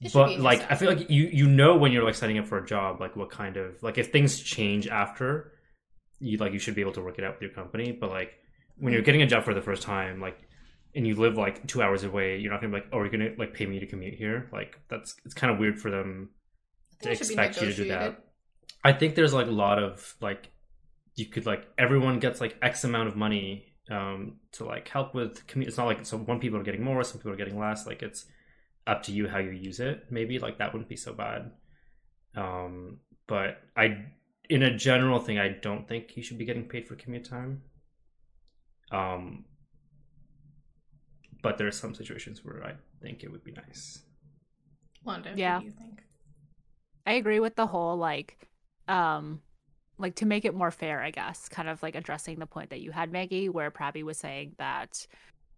[0.00, 2.58] It but like i feel like you you know when you're like signing up for
[2.58, 5.52] a job like what kind of like if things change after
[6.20, 7.92] you like you should be able to work it out with your company.
[7.92, 8.34] But like
[8.76, 10.38] when you're getting a job for the first time like
[10.94, 13.30] and you live like two hours away you're not gonna be like oh you're gonna
[13.38, 14.48] like pay me to commute here?
[14.52, 16.30] Like that's it's kind of weird for them
[17.00, 18.24] to think it should be expect you to do that.
[18.84, 20.50] i think there's like a lot of like
[21.14, 25.46] you could like everyone gets like x amount of money um to like help with
[25.46, 27.86] commute it's not like so one people are getting more some people are getting less
[27.86, 28.26] like it's
[28.88, 31.50] up to you how you use it maybe like that wouldn't be so bad
[32.36, 34.04] um but i
[34.48, 37.62] in a general thing i don't think you should be getting paid for commute time
[38.90, 39.44] um
[41.42, 42.72] but there are some situations where i
[43.02, 44.02] think it would be nice
[45.04, 45.54] Wanda, Yeah.
[45.56, 46.02] what do you think?
[47.06, 48.36] I agree with the whole like
[48.88, 49.40] um
[49.96, 52.80] like to make it more fair, I guess, kind of like addressing the point that
[52.80, 55.06] you had, Maggie, where Prabby was saying that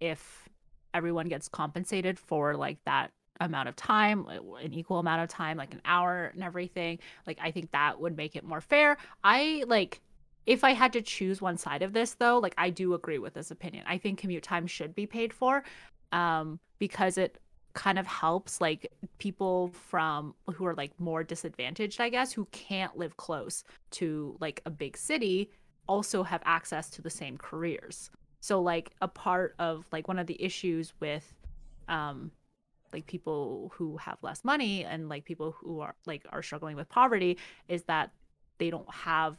[0.01, 0.49] if
[0.95, 5.74] everyone gets compensated for like that amount of time, an equal amount of time, like
[5.74, 8.96] an hour and everything, like I think that would make it more fair.
[9.24, 10.00] I like
[10.46, 13.35] if I had to choose one side of this though, like I do agree with
[13.35, 13.85] this opinion.
[13.87, 15.64] I think commute time should be paid for
[16.12, 17.38] um because it
[17.72, 22.98] kind of helps like people from who are like more disadvantaged i guess who can't
[22.98, 25.50] live close to like a big city
[25.87, 30.26] also have access to the same careers so like a part of like one of
[30.26, 31.33] the issues with
[31.88, 32.31] um
[32.92, 36.88] like people who have less money and like people who are like are struggling with
[36.88, 38.12] poverty is that
[38.59, 39.38] they don't have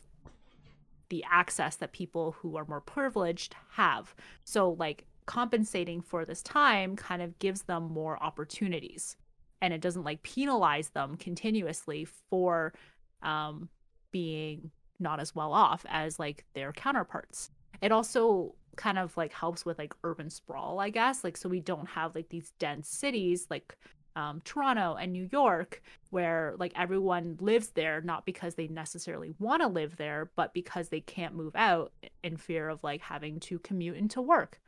[1.09, 4.15] the access that people who are more privileged have.
[4.45, 9.17] So like compensating for this time kind of gives them more opportunities.
[9.61, 12.73] And it doesn't like penalize them continuously for
[13.21, 13.69] um
[14.11, 17.49] being not as well off as like their counterparts
[17.81, 21.59] it also kind of like helps with like urban sprawl i guess like so we
[21.59, 23.77] don't have like these dense cities like
[24.15, 29.61] um, toronto and new york where like everyone lives there not because they necessarily want
[29.61, 33.57] to live there but because they can't move out in fear of like having to
[33.59, 34.59] commute into work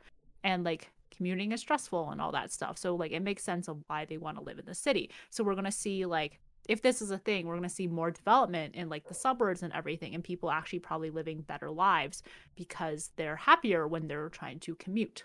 [0.42, 2.78] and like commuting is stressful and all that stuff.
[2.78, 5.10] So like it makes sense of why they want to live in the city.
[5.30, 7.86] So we're going to see like if this is a thing we're going to see
[7.86, 12.22] more development in like the suburbs and everything and people actually probably living better lives
[12.56, 15.24] because they're happier when they're trying to commute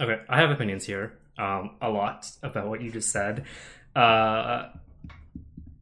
[0.00, 3.44] Okay, I have opinions here, um, a lot about what you just said.
[3.94, 4.70] Uh,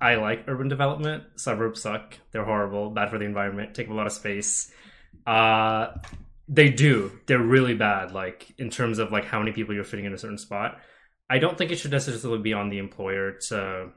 [0.00, 1.24] I like urban development.
[1.36, 2.18] Suburbs suck.
[2.30, 4.70] They're horrible, bad for the environment, take up a lot of space.
[5.26, 5.96] Uh,
[6.46, 7.12] they do.
[7.26, 8.12] They're really bad.
[8.12, 10.78] Like in terms of like how many people you're fitting in a certain spot.
[11.30, 13.90] I don't think it should necessarily be on the employer to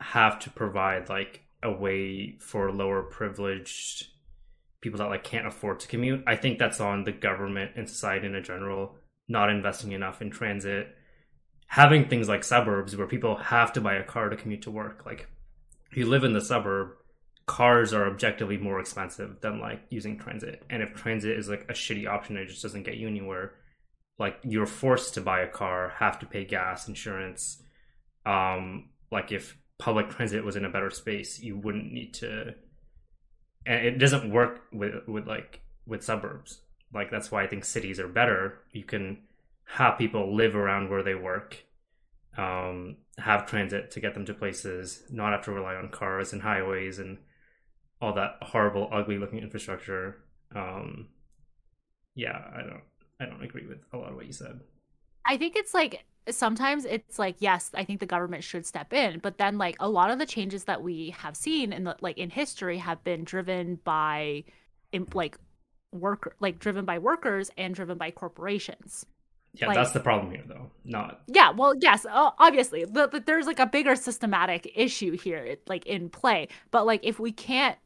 [0.00, 4.08] have to provide like a way for lower privileged
[4.80, 6.24] people that like can't afford to commute.
[6.26, 8.96] I think that's on the government and society in general
[9.30, 10.94] not investing enough in transit,
[11.68, 15.04] having things like suburbs where people have to buy a car to commute to work.
[15.06, 15.28] Like
[15.90, 16.90] if you live in the suburb,
[17.46, 20.64] cars are objectively more expensive than like using transit.
[20.68, 23.52] And if transit is like a shitty option, it just doesn't get you anywhere.
[24.18, 27.62] Like you're forced to buy a car, have to pay gas, insurance.
[28.26, 32.54] Um, like if public transit was in a better space, you wouldn't need to
[33.66, 36.62] and it doesn't work with with like with suburbs.
[36.92, 38.60] Like that's why i think cities are better.
[38.72, 39.18] You can
[39.64, 41.64] have people live around where they work
[42.36, 46.42] um have transit to get them to places not have to rely on cars and
[46.42, 47.18] highways and
[48.00, 50.22] all that horrible ugly looking infrastructure.
[50.54, 51.08] Um
[52.16, 52.82] yeah i don't
[53.20, 54.60] i don't agree with a lot of what you said.
[55.26, 59.18] I think it's like sometimes it's like yes i think the government should step in
[59.20, 62.18] but then like a lot of the changes that we have seen in the like
[62.18, 64.44] in history have been driven by
[64.92, 65.38] in, like
[65.92, 69.06] worker like driven by workers and driven by corporations
[69.54, 70.70] Yeah, Like- that's the problem here, though.
[70.84, 75.86] Not yeah well yes obviously the, the, there's like a bigger systematic issue here like
[75.86, 77.78] in play but like if we can't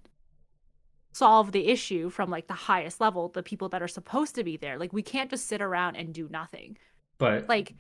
[1.12, 4.56] solve the issue from like the highest level the people that are supposed to be
[4.56, 6.76] there like we can't just sit around and do nothing
[7.18, 7.74] but like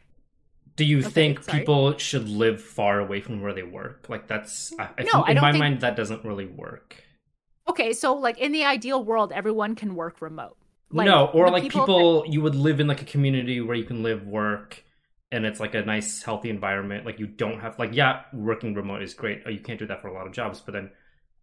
[0.76, 1.58] do you Okay, think sorry.
[1.60, 4.06] people should live far away from where they work?
[4.08, 6.96] Like that's I, I No, in my think- mind that doesn't really work.
[7.68, 10.56] okay so like in the ideal world everyone can work remote
[10.90, 13.84] Like, no, or like people people, you would live in like a community where you
[13.92, 14.84] can live, work,
[15.32, 17.04] and it's like a nice, healthy environment.
[17.08, 19.38] Like you don't have like yeah, working remote is great.
[19.46, 20.90] Oh, You can't do that for a lot of jobs, but then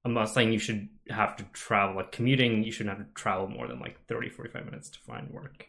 [0.05, 2.63] I'm not saying you should have to travel like commuting.
[2.63, 5.67] You shouldn't have to travel more than like 30, 45 minutes to find work.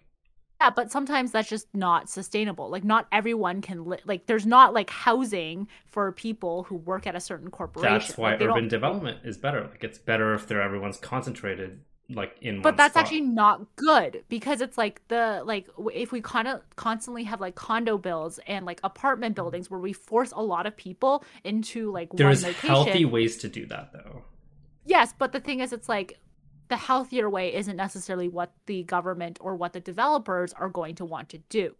[0.63, 2.71] Yeah, but sometimes that's just not sustainable.
[2.71, 7.17] Like not everyone can li- like there's not like housing for people who work at
[7.17, 7.99] a certain corporation.
[7.99, 9.63] That's why Like, urban development is better.
[9.63, 13.05] Like it's better if they're everyone's concentrated like in one But that's spot.
[13.05, 17.57] actually not good because it's like the like if we kind of constantly have like
[17.57, 19.43] condo bills and like apartment mm-hmm.
[19.43, 22.69] buildings where we force a lot of people into like there's one location.
[22.69, 24.23] healthy ways to do that though.
[24.85, 26.19] Yes, but the thing is, it's like
[26.73, 31.05] the healthier way isn't necessarily what the government or what the developers are going to
[31.05, 31.77] want to do.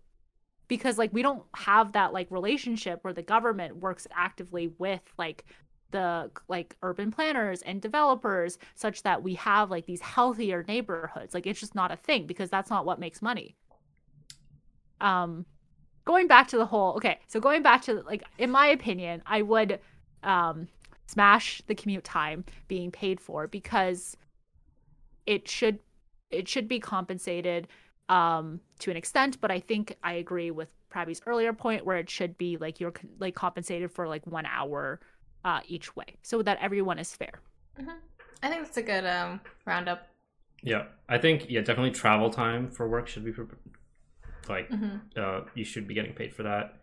[0.69, 5.47] Because like we don't have that like relationship where the government works actively with like
[5.93, 11.33] the like urban planners and developers such that we have like these healthier neighborhoods.
[11.33, 13.57] Like it's just not a thing because that's not what makes money.
[15.01, 15.47] Um
[16.05, 19.41] going back to the whole okay, so going back to like in my opinion, I
[19.41, 19.81] would
[20.23, 20.69] um
[21.07, 24.19] smash the commute time being paid for because
[25.27, 25.79] it should
[26.31, 27.69] it should be compensated
[28.09, 32.11] um to an extent but i think i agree with Prabby's earlier point where it
[32.11, 35.01] should be like you're like compensated for like one hour
[35.45, 37.41] uh each way so that everyone is fair
[38.43, 40.09] I think that's a good um, roundup.
[40.63, 43.47] Yeah, I think yeah, definitely travel time for work should be pro-
[44.49, 46.75] like hmm uh, you should be getting paid for that.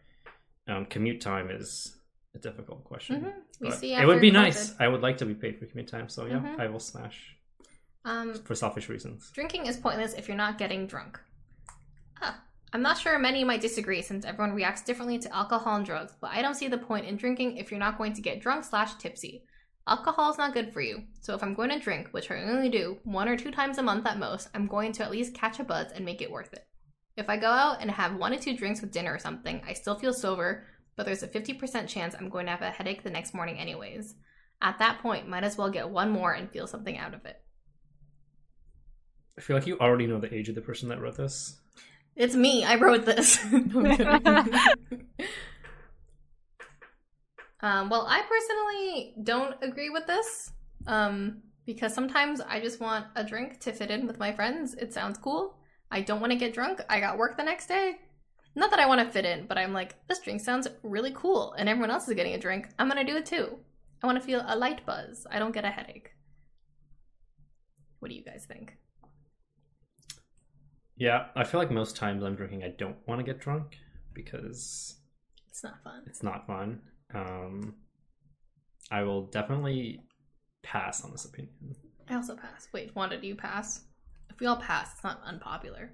[0.68, 1.96] Um, commute time is
[2.36, 3.22] a difficult question.
[3.22, 4.34] hmm We but see it would be COVID.
[4.34, 4.74] nice.
[4.80, 6.60] I would like to be paid for commute time, so yeah, Mhm.
[6.60, 7.36] I will smash
[8.06, 9.30] Um, for selfish reasons.
[9.34, 11.20] Drinking is pointless if you're not getting drunk.
[12.22, 16.14] Ah, I'm not sure many might disagree since everyone reacts differently to alcohol and drugs,
[16.22, 18.64] but I don't see the point in drinking if you're not going to get drunk
[18.64, 19.44] slash tipsy.
[19.88, 22.70] Alcohol is not good for you, so if I'm going to drink, which I only
[22.70, 25.60] do one or two times a month at most, I'm going to at least catch
[25.60, 26.68] a buzz and make it worth it.
[27.18, 29.74] If I go out and have one or two drinks with dinner or something, I
[29.74, 33.10] still feel sober, but there's a 50% chance I'm going to have a headache the
[33.10, 34.16] next morning anyways.
[34.62, 37.42] At that point, might as well get one more and feel something out of it.
[39.40, 41.62] I feel like you already know the age of the person that wrote this.
[42.18, 42.66] It's me.
[42.66, 43.40] I wrote this.
[43.52, 45.06] No, I'm kidding.
[47.62, 50.52] um, well, I personally don't agree with this
[50.88, 54.74] um, because sometimes I just want a drink to fit in with my friends.
[54.74, 55.56] It sounds cool.
[55.90, 56.82] I don't want to get drunk.
[56.90, 57.96] I got work the next day.
[58.56, 61.54] Not that I want to fit in, but I'm like, this drink sounds really cool,
[61.54, 62.68] and everyone else is getting a drink.
[62.78, 63.58] I'm gonna do it too.
[64.04, 65.26] I want to feel a light buzz.
[65.32, 66.12] I don't get a headache.
[68.00, 68.74] What do you guys think?
[71.00, 73.78] Yeah, I feel like most times I'm drinking, I don't want to get drunk
[74.14, 74.98] because
[75.50, 76.04] It's not fun.
[76.06, 76.82] it's not fun.
[77.16, 77.76] Um,
[78.92, 80.02] I will definitely
[80.62, 81.54] pass on this opinion.
[82.10, 82.68] I also pass.
[82.74, 83.82] Wait, Wanda, do you pass?
[84.30, 85.92] If we all pass, it's not unpopular.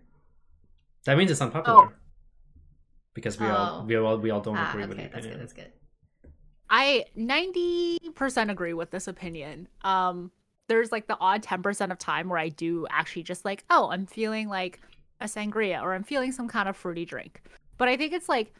[1.05, 1.85] That means it's unpopular.
[1.85, 1.93] Oh.
[3.13, 3.51] Because we Oh.
[3.55, 5.39] all we all we all don't ah, agree with the okay, that's opinion.
[5.39, 5.41] good.
[5.41, 5.71] That's good.
[6.69, 9.67] I 90% agree with this opinion.
[9.83, 10.31] Um
[10.67, 14.07] there's like the odd 10% of time where I do actually just like, oh, I'm
[14.07, 14.79] feeling like
[15.21, 17.41] a sangria or I'm feeling some kind of fruity drink.
[17.77, 18.53] But I think it's like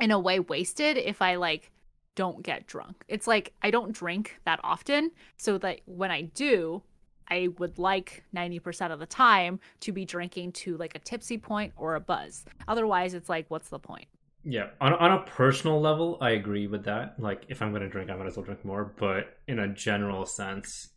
[0.00, 1.70] in a way wasted if I like
[2.14, 3.04] don't get drunk.
[3.08, 6.82] It's like I don't drink that often, so that when I do,
[7.28, 11.72] I would like 90% of the time to be drinking to like a tipsy point
[11.76, 12.44] or a buzz.
[12.68, 14.06] Otherwise, it's like what's the point?
[14.46, 17.18] Yeah, on a, on a personal level, I agree with that.
[17.18, 18.92] Like, if I'm going to drink, I might as well drink more.
[18.98, 20.90] But in a general sense,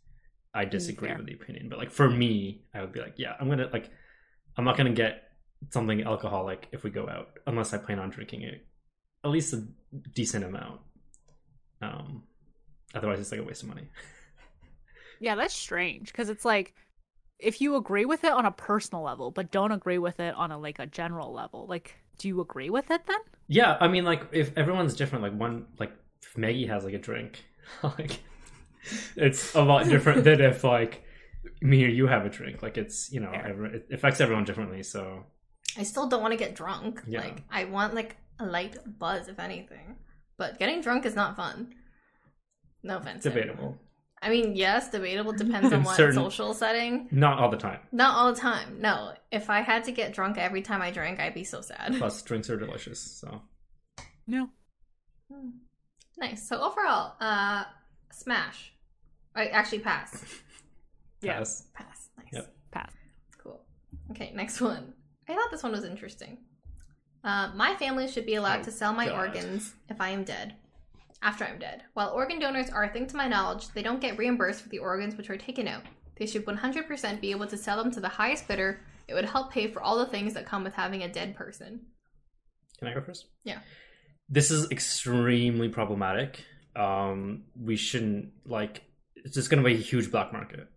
[0.54, 1.16] I mm, disagree fair.
[1.16, 1.68] with the opinion.
[1.68, 3.90] But like for me, I would be like, yeah, I'm gonna like,
[4.58, 5.22] I'm not gonna get
[5.70, 8.66] something alcoholic if we go out unless I plan on drinking it
[9.24, 9.64] at least a
[10.14, 10.80] decent amount.
[11.82, 12.24] Um,
[12.94, 13.88] otherwise, it's like a waste of money.
[15.20, 16.74] Yeah, that's strange because it's like
[17.40, 20.52] if you agree with it on a personal level but don't agree with it on
[20.52, 23.18] a like a general level, like do you agree with it then?
[23.48, 25.90] Yeah, I mean, like if everyone's different, like one, like
[26.22, 27.44] if Maggie has like a drink,
[27.82, 28.20] like
[29.16, 31.02] it's a lot different than if like
[31.60, 32.62] me or you have a drink.
[32.62, 34.82] Like it's you know, every, it affects everyone differently.
[34.82, 35.24] So
[35.76, 37.02] I still don't want to get drunk.
[37.06, 37.20] Yeah.
[37.20, 39.96] Like I want like a light buzz, if anything.
[40.36, 41.74] But getting drunk is not fun.
[42.82, 43.24] No offense.
[43.24, 43.76] Debatable.
[44.20, 47.08] I mean, yes, debatable depends on what certain- social setting.
[47.10, 47.80] Not all the time.
[47.92, 48.80] Not all the time.
[48.80, 49.14] No.
[49.30, 51.94] If I had to get drunk every time I drank, I'd be so sad.
[51.98, 53.00] Plus, drinks are delicious.
[53.00, 53.42] So
[54.26, 54.48] No.
[55.32, 55.50] Hmm.
[56.18, 56.48] Nice.
[56.48, 57.64] So overall, uh
[58.12, 58.72] smash.
[59.34, 60.24] I actually pass.
[61.20, 61.38] Yeah.
[61.38, 61.64] pass.
[61.74, 62.08] Pass.
[62.16, 62.28] Nice.
[62.32, 62.54] Yep.
[62.70, 62.92] Pass.
[63.42, 63.60] Cool.
[64.10, 64.92] Okay, next one.
[65.28, 66.38] I thought this one was interesting.
[67.24, 69.18] Uh, my family should be allowed Oh, to sell my God.
[69.18, 70.54] organs if I am dead.
[71.20, 71.82] After I'm dead.
[71.94, 74.78] While organ donors are a thing to my knowledge, they don't get reimbursed for the
[74.78, 75.82] organs which are taken out.
[76.16, 78.80] They should 100% be able to sell them to the highest bidder.
[79.08, 81.80] It would help pay for all the things that come with having a dead person.
[82.78, 83.26] Can I go first?
[83.44, 83.58] Yeah.
[84.28, 86.44] This is extremely problematic.
[86.76, 88.82] Um, we shouldn't like.
[89.16, 90.68] It's just going to be a huge black market.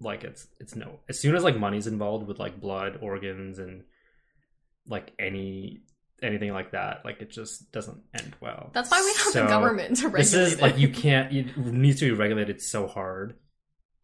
[0.00, 1.00] Like it's it's no.
[1.08, 3.84] As soon as like money's involved with like blood, organs, and
[4.86, 5.80] like any
[6.22, 8.70] anything like that, like it just doesn't end well.
[8.72, 10.62] That's why we have So, the government to regulate This is it.
[10.62, 11.32] like you can't.
[11.34, 13.36] It needs to be regulated so hard.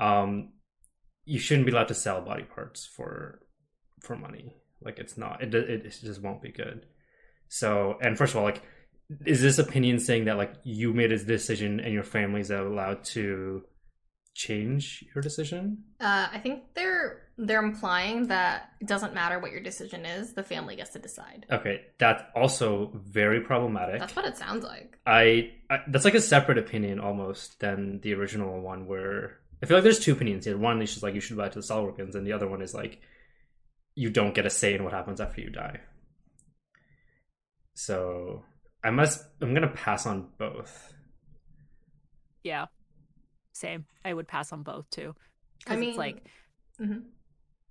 [0.01, 0.53] Um,
[1.25, 3.41] you shouldn't be allowed to sell body parts for
[4.01, 4.55] for money.
[4.83, 5.43] Like it's not.
[5.43, 6.87] It it, it just won't be good.
[7.49, 8.63] So, and first of all, like,
[9.25, 13.63] is this opinion saying that like you made a decision and your family's allowed to
[14.37, 15.79] change your decision?
[15.99, 20.43] Uh, I think they're they're implying that it doesn't matter what your decision is, the
[20.43, 21.47] family gets to decide.
[21.51, 24.01] Okay, that's also very problematic.
[24.01, 24.99] That's what it sounds like.
[25.07, 29.79] I, I that's like a separate opinion almost than the original one where I feel
[29.79, 30.59] like there's two opinions here.
[30.59, 32.75] One is just like you should buy to the cell and the other one is
[32.75, 33.01] like
[33.95, 35.81] you don't get a say in what happens after you die.
[37.75, 38.45] So
[38.85, 40.93] I must I'm gonna pass on both.
[42.43, 42.67] Yeah.
[43.57, 43.87] Same.
[44.05, 45.15] I would pass on both too.
[45.67, 46.23] I 'Cause mean, it's like
[46.81, 47.13] mhm.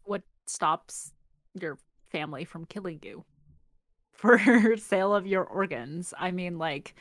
[0.03, 1.13] what stops
[1.59, 1.77] your
[2.11, 3.25] family from killing you
[4.13, 6.13] for sale of your organs?
[6.17, 6.95] I mean, like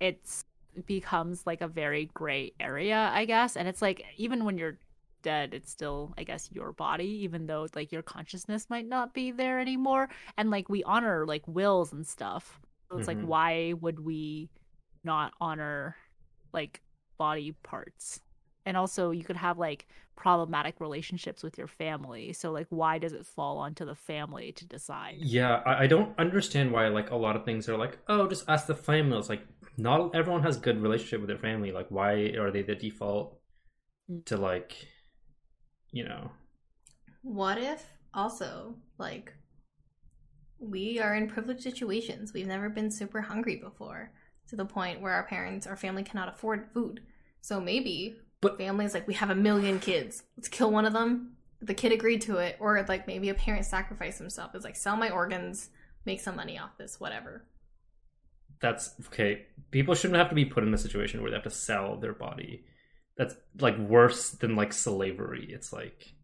[0.00, 0.44] it's
[0.86, 3.56] becomes like a very gray area, I guess.
[3.56, 4.78] And it's like even when you're
[5.22, 9.30] dead, it's still, I guess, your body, even though like your consciousness might not be
[9.32, 10.08] there anymore.
[10.38, 12.60] And like we honor like wills and stuff.
[12.90, 13.08] So it's Mhm.
[13.08, 14.50] like why would we
[15.04, 15.96] not honor
[16.52, 16.82] like
[17.18, 18.20] body parts?
[18.64, 22.32] And also you could have like problematic relationships with your family.
[22.32, 25.16] So like why does it fall onto the family to decide?
[25.18, 28.48] Yeah, I, I don't understand why like a lot of things are like, oh, just
[28.48, 29.18] ask the family.
[29.18, 29.46] It's like
[29.76, 31.72] not everyone has good relationship with their family.
[31.72, 33.38] Like, why are they the default
[34.08, 34.22] Mm.
[34.26, 34.76] to like,
[35.92, 36.30] you know?
[37.22, 39.32] What if also like
[40.58, 42.32] we are in privileged situations?
[42.32, 44.12] We've never been super hungry before
[44.48, 47.00] to the point where our parents our family cannot afford food.
[47.40, 50.22] So maybe But- families like we have a million kids.
[50.36, 51.36] Let's kill one of them.
[51.60, 54.54] The kid agreed to it, or like maybe a parent sacrificed himself.
[54.54, 55.70] It's like sell my organs,
[56.04, 57.44] make some money off this, whatever.
[58.60, 59.46] That's okay.
[59.70, 62.12] People shouldn't have to be put in a situation where they have to sell their
[62.12, 62.64] body.
[63.16, 65.46] That's like worse than like slavery.
[65.50, 66.14] It's like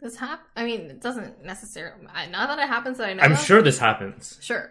[0.00, 2.04] This hap- I mean, it doesn't necessarily.
[2.30, 3.22] Not that it happens that I know.
[3.22, 3.38] I'm of.
[3.40, 4.38] sure this happens.
[4.40, 4.70] Sure.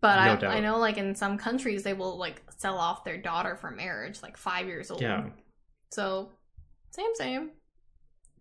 [0.00, 0.56] But No I.
[0.56, 4.22] I know, like in some countries, they will like sell off their daughter for marriage,
[4.22, 5.00] like five years old.
[5.00, 5.30] Yeah,
[5.90, 6.30] So,
[6.90, 7.50] same, same.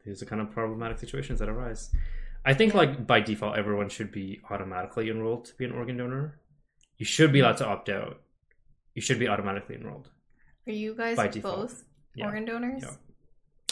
[0.05, 1.89] these are kind of problematic situations that arise.
[2.43, 6.39] I think like by default, everyone should be automatically enrolled to be an organ donor.
[6.97, 8.21] You should be allowed to opt out.
[8.95, 10.09] You should be automatically enrolled.
[10.67, 11.55] Are you guys By default.
[11.55, 11.83] both
[12.15, 12.25] Yeah.
[12.25, 12.83] organ donors?
[12.83, 12.95] Yeah.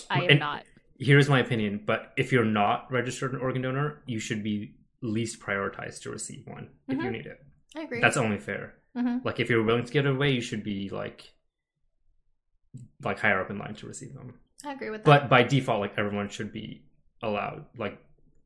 [0.09, 0.63] I am And- not.
[0.97, 5.39] Here's my opinion, but if you're not registered an organ donor, you should be least
[5.41, 7.11] prioritized to receive one if you Mhm.
[7.11, 7.41] need it.
[7.75, 8.01] I agree.
[8.01, 8.73] That's only fair.
[8.95, 11.31] hmm Like if you're willing to give it away, you should be like
[13.03, 14.35] like higher up in line to receive them.
[14.65, 15.21] I agree with that.
[15.21, 16.83] But by default, like everyone should be
[17.21, 17.65] allowed.
[17.77, 17.97] Like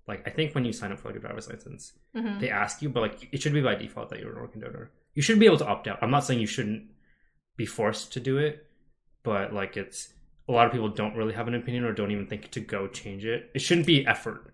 [0.08, 2.40] like I think when you sign up for like a driver's license, Mhm.
[2.40, 4.92] they ask you, but like it should be by default that you're an organ donor.
[5.14, 6.00] You should be able to opt out.
[6.02, 6.90] I'm not saying you shouldn't
[7.56, 8.66] be forced to do it,
[9.24, 10.14] but like it's
[10.48, 12.88] a lot of people don't really have an opinion or don't even think to go
[12.88, 13.50] change it.
[13.54, 14.54] It shouldn't be effort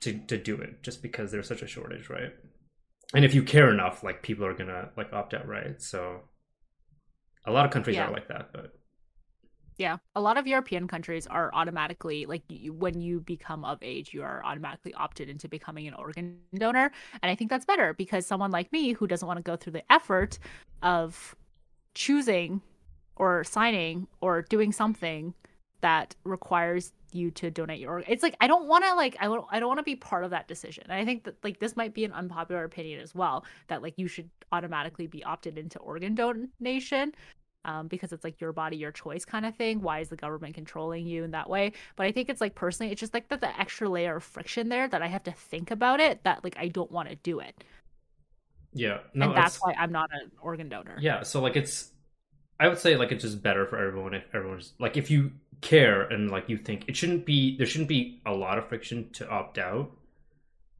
[0.00, 2.32] to to do it just because there's such a shortage, right?
[3.14, 5.80] And if you care enough, like people are gonna like opt out, right?
[5.82, 6.22] So
[7.46, 8.08] a lot of countries Yeah.
[8.08, 8.78] are like that, but
[9.78, 14.14] Yeah, a lot of European countries are automatically like you, when you become of age,
[14.14, 16.90] you are automatically opted into becoming an organ donor,
[17.22, 19.74] and I think that's better because someone like me who doesn't want to go through
[19.74, 20.38] the effort
[20.82, 21.34] of
[21.94, 22.62] choosing
[23.16, 25.34] or signing or doing something
[25.82, 28.10] that requires you to donate your organ.
[28.10, 30.24] It's like I don't want to like I don't I don't want to be part
[30.24, 30.84] of that decision.
[30.88, 33.94] And I think that like this might be an unpopular opinion as well that like
[33.96, 37.12] you should automatically be opted into organ donation
[37.66, 39.80] um, because it's like your body, your choice kind of thing.
[39.82, 41.72] Why is the government controlling you in that way?
[41.96, 44.68] But I think it's like personally, it's just like that the extra layer of friction
[44.68, 47.40] there that I have to think about it that like I don't want to do
[47.40, 47.64] it.
[48.72, 50.96] Yeah, no, and that's why I'm not an organ donor.
[51.00, 51.92] Yeah, so like it's
[52.60, 56.02] I would say like it's just better for everyone if everyone's like if you care
[56.02, 59.28] and like you think it shouldn't be there shouldn't be a lot of friction to
[59.28, 59.90] opt out.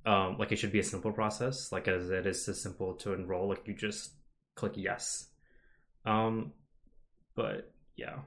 [0.04, 3.12] Um like it should be a simple process, like as it is as simple to
[3.12, 4.12] enroll, like you just
[4.54, 5.28] click yes.
[6.04, 6.52] Um
[7.34, 8.18] but yeah.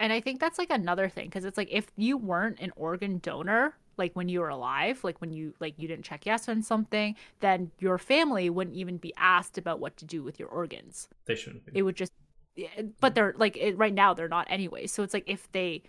[0.00, 3.18] And I think that's like another thing because it's like if you weren't an organ
[3.18, 6.62] donor, like when you were alive, like when you like you didn't check yes on
[6.62, 11.08] something, then your family wouldn't even be asked about what to do with your organs.
[11.26, 11.72] They shouldn't be.
[11.78, 12.12] It would just,
[13.00, 14.86] but they're like it, right now they're not anyway.
[14.86, 15.82] So it's like if they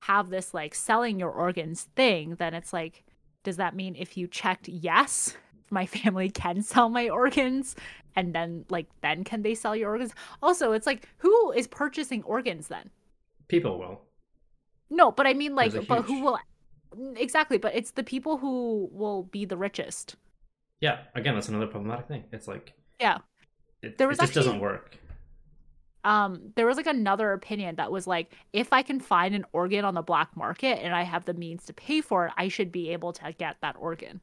[0.00, 3.04] have this like selling your organs thing, then it's like,
[3.42, 5.36] does that mean if you checked yes,
[5.70, 7.74] my family can sell my organs,
[8.16, 10.14] and then like then can they sell your organs?
[10.42, 12.90] Also, it's like who is purchasing organs then?
[13.48, 14.00] People will.
[14.90, 16.38] No, but I mean like, a but who will?
[17.16, 20.14] Exactly, but it's the people who will be the richest.
[20.80, 22.24] Yeah, again, that's another problematic thing.
[22.30, 23.18] It's like Yeah.
[23.82, 24.98] it, There was it just actually- doesn't work.
[26.04, 29.84] Um, there was like another opinion that was like, if I can find an organ
[29.84, 32.70] on the black market and I have the means to pay for it, I should
[32.70, 34.20] be able to get that organ.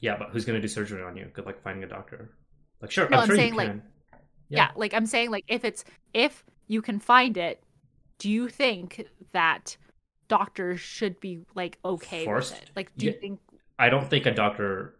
[0.00, 1.26] Yeah, but who's gonna do surgery on you?
[1.32, 2.30] Good luck finding a doctor.
[2.80, 3.82] Like sure, No, I'm I'm sure saying, you like, can.
[4.48, 4.70] Yeah.
[4.76, 5.84] like I'm saying, like if it's
[6.14, 7.62] if you can find it,
[8.18, 9.76] do you think that
[10.28, 12.52] doctors should be like okay Forced?
[12.52, 12.70] with it?
[12.76, 13.40] Like, do you think?
[13.78, 14.94] I don't think a doctor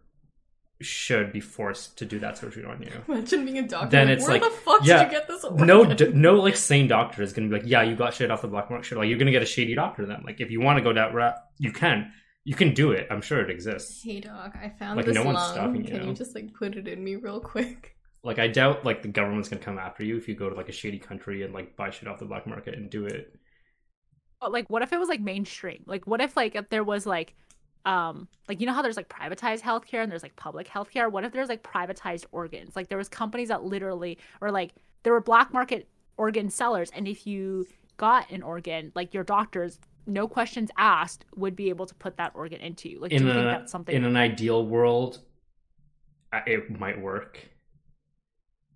[0.81, 2.91] should be forced to do that surgery on you.
[3.09, 3.89] Imagine being a doctor.
[3.91, 5.45] Then like, it's Where like- the fuck yeah, did you get this?
[5.45, 5.66] Organ?
[5.66, 8.43] No, d- no, like sane doctor is gonna be like, yeah, you got shit off
[8.43, 8.87] the black market.
[8.87, 10.22] Sure, like you're gonna get a shady doctor then.
[10.24, 12.12] Like if you want to go that route, you can.
[12.45, 13.07] You can do it.
[13.11, 14.03] I'm sure it exists.
[14.03, 15.53] Hey doc, I found Like, this no one's lung.
[15.53, 16.09] stopping Can you.
[16.09, 17.97] you just like put it in me real quick?
[18.22, 20.68] Like I doubt like the government's gonna come after you if you go to like
[20.68, 23.35] a shady country and like buy shit off the black market and do it.
[24.41, 25.85] But like, what if it was like mainstream?
[25.87, 27.35] Like, what if like if there was like,
[27.85, 31.11] um, like you know how there's like privatized healthcare and there's like public healthcare.
[31.11, 32.76] What if there's like privatized organs?
[32.76, 34.72] Like there was companies that literally, or like
[35.03, 37.66] there were black market organ sellers, and if you
[37.97, 42.33] got an organ, like your doctors, no questions asked, would be able to put that
[42.35, 43.01] organ into you.
[43.01, 43.95] Like, do in you think a that's something?
[43.95, 45.20] in an ideal world,
[46.33, 47.39] it might work,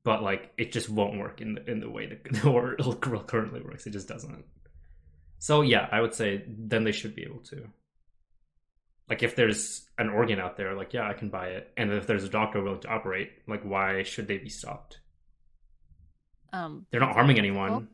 [0.02, 3.60] but like it just won't work in the in the way that the world currently
[3.60, 3.86] works.
[3.86, 4.44] It just doesn't.
[5.38, 7.68] So yeah, I would say then they should be able to.
[9.08, 12.06] Like if there's an organ out there, like yeah, I can buy it, and if
[12.06, 15.00] there's a doctor willing to operate, like why should they be stopped?
[16.52, 17.88] um, They're not harming anyone.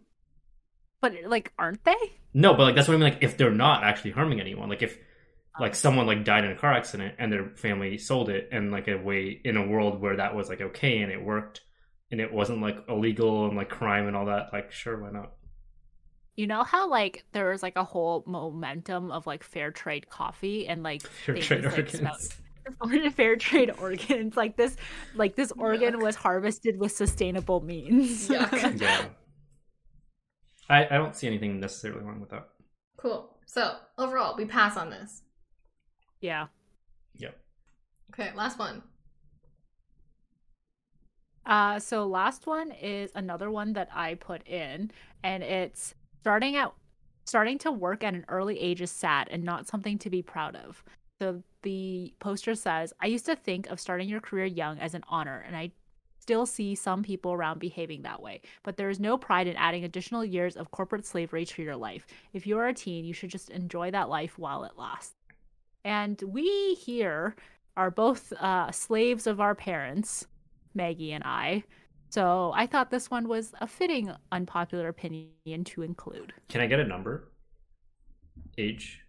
[1.01, 1.97] but like, aren't they?
[2.33, 3.11] No, but like that's what I mean.
[3.13, 4.99] Like if they're not actually harming anyone, like if
[5.59, 8.89] like someone like died in a car accident and their family sold it, and like
[8.89, 11.63] a way in a world where that was like okay and it worked,
[12.11, 15.33] and it wasn't like illegal and like crime and all that, like sure, why not?
[16.41, 20.67] You know how like there was like a whole momentum of like fair trade coffee
[20.67, 22.01] and like Fair trade like, organs.
[22.01, 24.77] about- fair trade organs like this
[25.15, 26.03] like this organ Yuck.
[26.03, 28.49] was harvested with sustainable means Yeah,
[30.71, 32.49] I I don't see anything necessarily wrong with that.
[32.97, 33.37] Cool.
[33.45, 35.23] So overall, we pass on this.
[36.23, 36.47] yeah
[37.17, 37.37] Yep.
[38.15, 38.83] Okay, last one.
[41.45, 44.91] uh so last one is another one that i put in
[45.23, 46.75] and it's starting out
[47.25, 50.57] starting to work at an early age is sad and not something to be proud
[50.57, 50.83] of.
[51.21, 55.05] So the poster says i used to think of starting your career young as an
[55.11, 55.71] honor and i
[56.19, 58.41] still see some people around behaving that way.
[58.63, 62.07] But there is no pride in adding additional years of corporate slavery to your life.
[62.35, 65.15] If you are a teen you should just enjoy that life while it lasts.
[65.85, 67.37] And we here
[67.77, 70.27] are both uh, slaves of our parents
[70.75, 71.65] maggie and i
[72.11, 76.81] so i thought this one was a fitting unpopular opinion to include Can I get
[76.81, 77.31] a number?
[78.59, 79.01] Age?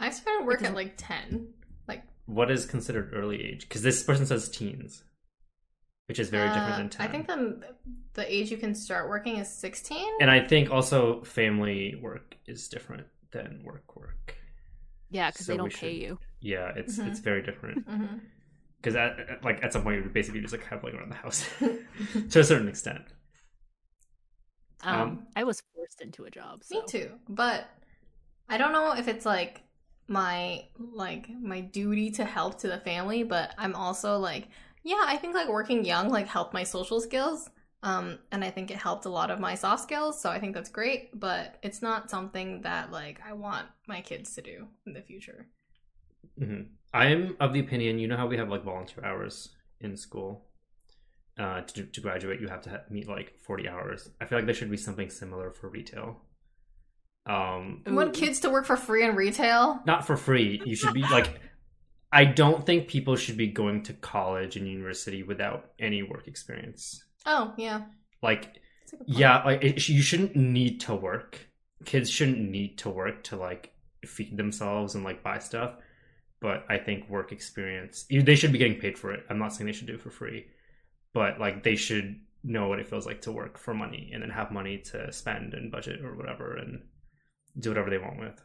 [0.00, 1.48] I started work at like ten.
[1.88, 3.62] Like What is considered early age?
[3.68, 5.04] Because this person says teens,
[6.08, 7.06] which is very different uh, than ten.
[7.06, 7.74] I think the
[8.14, 10.08] the age you can start working is sixteen.
[10.20, 14.36] and I think also family work is different than work work.
[15.10, 17.08] yeah because So they don't pay should- you Yeah, it's Mhm.
[17.08, 18.18] it's very different hmm
[18.84, 21.16] because at, at- like at some point you would basically just like traveling around the
[21.16, 21.48] house
[22.30, 23.04] to a certain extent.
[24.82, 26.76] um, Um, i was forced into a job so.
[26.76, 27.66] Me too, but
[28.48, 29.62] I don't know if it's like
[30.08, 34.48] my like my duty to help to the family, but I'm also like,
[34.82, 37.50] yeah, I think like working young like helped my social skills.
[37.82, 40.54] Um, and I think it helped a lot of my soft skills, so I think
[40.54, 44.94] that's great, but it's not something that like I want my kids to do in
[44.94, 45.48] the future.
[46.38, 47.98] hmm I'm of the opinion.
[47.98, 50.46] You know how we have like volunteer hours in school.
[51.38, 54.08] Uh, to to graduate, you have to ha- meet like forty hours.
[54.20, 56.20] I feel like there should be something similar for retail.
[57.26, 59.80] Um, You want kids to work for free in retail?
[59.86, 60.60] not for free.
[60.64, 61.40] You should be like,
[62.12, 67.02] I don't think people should be going to college and university without any work experience.
[67.26, 67.82] Oh yeah.
[68.22, 68.42] Like,
[68.80, 69.18] That's a good point.
[69.18, 71.38] yeah, like it, you shouldn't need to work.
[71.84, 73.72] Kids shouldn't need to work to like
[74.06, 75.76] feed themselves and like buy stuff.
[76.40, 79.24] But I think work experience they should be getting paid for it.
[79.30, 80.46] I'm not saying they should do it for free,
[81.12, 84.30] but like they should know what it feels like to work for money and then
[84.30, 86.82] have money to spend and budget or whatever and
[87.58, 88.42] do whatever they want with.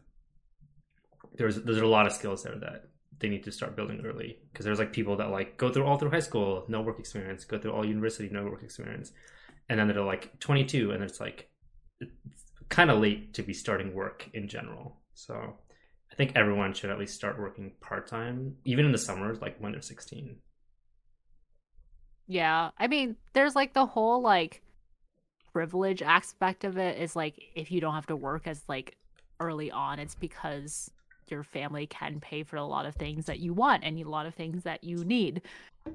[1.35, 4.65] There's there's a lot of skills there that they need to start building early because
[4.65, 7.57] there's like people that like go through all through high school, no work experience, go
[7.57, 9.11] through all university, no work experience,
[9.67, 11.49] and then they're like 22 and it's like
[12.69, 14.97] kind of late to be starting work in general.
[15.13, 15.57] So
[16.19, 19.71] think everyone should at least start working part time, even in the summers, like when
[19.71, 20.35] they're 16.
[22.27, 22.71] Yeah.
[22.77, 24.61] I mean, there's like the whole like
[25.53, 28.97] privilege aspect of it is like if you don't have to work as like
[29.39, 30.91] early on, it's because
[31.29, 34.25] your family can pay for a lot of things that you want and a lot
[34.25, 35.41] of things that you need.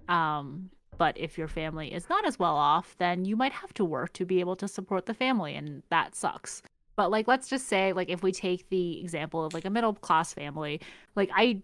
[0.09, 3.85] Um, but if your family is not as well off, then you might have to
[3.85, 6.63] work to be able to support the family, and that sucks.
[6.97, 9.95] But like, let's just say, like, if we take the example of like a middle
[9.95, 10.81] class family,
[11.15, 11.63] like I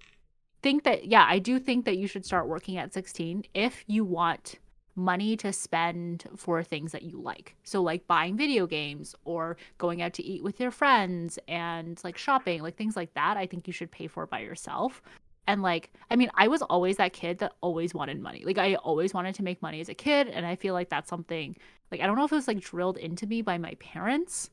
[0.63, 4.05] think that yeah, I do think that you should start working at 16 if you
[4.05, 4.59] want
[4.97, 7.57] money to spend for things that you like.
[7.65, 12.19] So like buying video games or going out to eat with your friends and like
[12.19, 15.01] shopping, like things like that, I think you should pay for by yourself.
[15.47, 18.45] And like, I mean, I was always that kid that always wanted money.
[18.45, 21.09] Like I always wanted to make money as a kid, and I feel like that's
[21.09, 21.57] something
[21.91, 24.51] like I don't know if it was like drilled into me by my parents,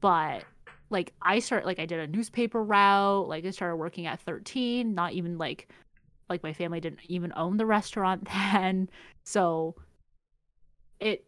[0.00, 0.44] but
[0.90, 4.94] like I start like I did a newspaper route, like I started working at 13,
[4.94, 5.68] not even like
[6.28, 8.88] like my family didn't even own the restaurant then.
[9.24, 9.74] So
[11.00, 11.24] it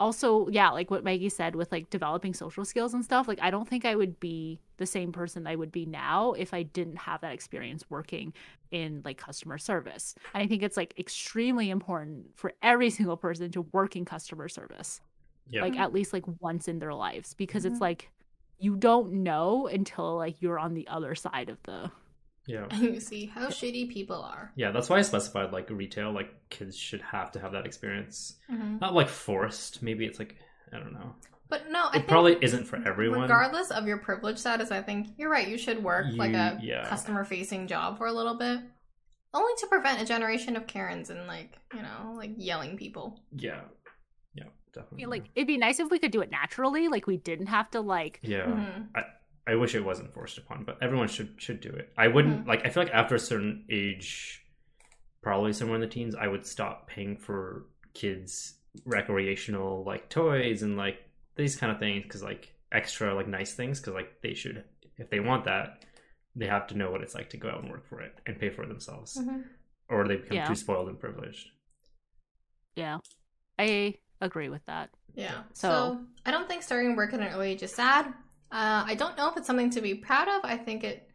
[0.00, 3.50] also yeah, like what Maggie said with like developing social skills and stuff, like I
[3.50, 6.96] don't think I would be the same person I would be now if I didn't
[6.96, 8.32] have that experience working
[8.70, 10.14] in like customer service.
[10.32, 14.48] And I think it's like extremely important for every single person to work in customer
[14.48, 15.00] service
[15.48, 15.62] Yeah.
[15.62, 17.72] like at least like once in their lives because Mhm.
[17.72, 18.10] it's like
[18.58, 21.90] you don't know until like you're on the other side of the
[22.46, 22.66] yeah.
[22.70, 24.52] And you see how shitty people are.
[24.54, 28.36] Yeah, that's why I specified like retail, like kids should have to have that experience.
[28.50, 28.80] Mhm.
[28.80, 29.82] Not like forced.
[29.82, 30.36] Maybe it's like
[30.72, 31.14] I don't know.
[31.48, 33.20] But no, I It think probably isn't for everyone.
[33.22, 35.46] regardless of your privilege status, I think you're right.
[35.48, 36.86] You should work like a yeah.
[36.88, 38.60] customer facing job for a little bit,
[39.32, 43.20] only to prevent a generation of Karens and like you know like yelling people.
[43.36, 43.60] Yeah.
[44.76, 44.96] Yeah, I definitely.
[45.04, 47.70] mean, like it'd be nice if we could do it naturally like we didn't have
[47.72, 48.46] to like Yeah.
[48.46, 49.04] Mhm.
[49.46, 51.92] I wish it wasn't forced upon, but everyone should should do it.
[51.98, 52.48] I wouldn't Mhm.
[52.48, 54.42] like I feel like after a certain age,
[55.22, 60.76] probably somewhere in the teens, I would stop paying for kids recreational like toys and
[60.76, 60.98] like
[61.36, 64.64] these kind of things cuz like extra like nice things cuz like they should
[64.96, 65.84] if they want that,
[66.34, 68.38] they have to know what it's like to go out and work for it and
[68.38, 69.44] pay for it themselves Mhm.
[69.88, 70.46] or they become Yeah.
[70.48, 71.50] too spoiled and privileged.
[72.76, 72.98] yeah
[73.58, 73.94] i
[74.24, 75.42] agree with that Yeah.
[75.52, 78.06] So- So, I don't think starting work at an early age is sad.
[78.50, 80.40] Uh, I don't know if it's something to be proud of.
[80.44, 81.10] I think it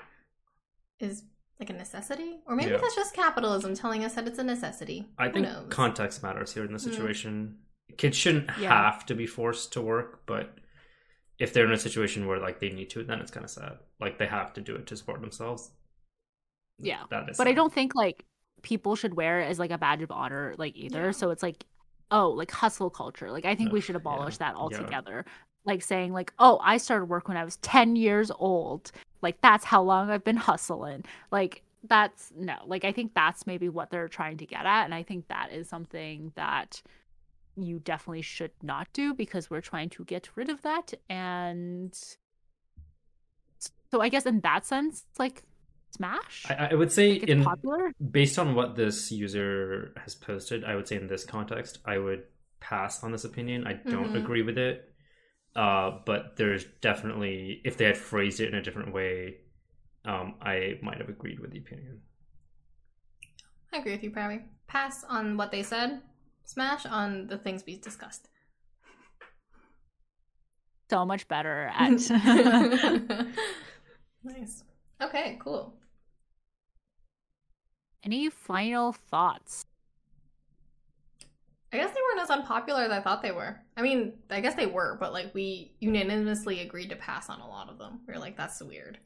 [0.99, 1.23] is
[1.59, 2.77] like a necessity, or maybe Yeah.
[2.77, 5.09] that's just capitalism telling us that it's a necessity.
[5.17, 5.67] I Who think knows?
[5.69, 6.89] context matters here in the Mm.
[6.89, 7.59] situation.
[7.97, 8.69] Kids shouldn't Yeah.
[8.69, 10.57] have to be forced to work, but
[11.37, 13.79] if they're in a situation where like they need to, then it's kind of sad.
[13.99, 15.71] Like they have to do it to support themselves.
[16.81, 17.03] Yeah.
[17.09, 17.37] that is.
[17.37, 18.23] but i don't think like
[18.61, 21.11] people should wear it as like a badge of honor like either Yeah.
[21.11, 21.65] so it's like
[22.11, 24.51] oh like hustle culture like i think we should abolish yeah.
[24.51, 24.61] that Yeah.
[24.61, 25.25] altogether
[25.65, 28.91] like saying like oh i started work when i was 10 years old
[29.21, 33.69] like that's how long i've been hustling like that's no like i think that's maybe
[33.69, 36.81] what they're trying to get at and i think that is something that
[37.55, 41.97] you definitely should not do because we're trying to get rid of that and
[43.91, 45.43] so i guess in that sense like
[45.95, 50.15] smash I, I would say like it's in popular based on what this user has
[50.15, 52.23] posted, I would say in this context, I would
[52.59, 53.67] pass on this opinion.
[53.67, 54.23] I don't Mhm.
[54.23, 54.93] agree with it.
[55.55, 59.37] Uh, but there's definitely if they had phrased it in a different way,
[60.05, 62.01] um, I might have agreed with the opinion.
[63.73, 64.43] I agree with you, Pravi.
[64.67, 66.01] Pass on what they said.
[66.45, 68.29] Smash on the things we discussed.
[70.89, 71.91] so much better at
[74.23, 74.63] nice.
[75.01, 75.78] Okay, cool.
[78.03, 79.65] Any final thoughts
[81.71, 83.59] I guess they weren't as unpopular as I thought they were.
[83.77, 87.47] I mean, I guess they were, but like we unanimously agreed to pass on a
[87.47, 87.99] lot of them.
[88.07, 88.97] We are like, that's weird.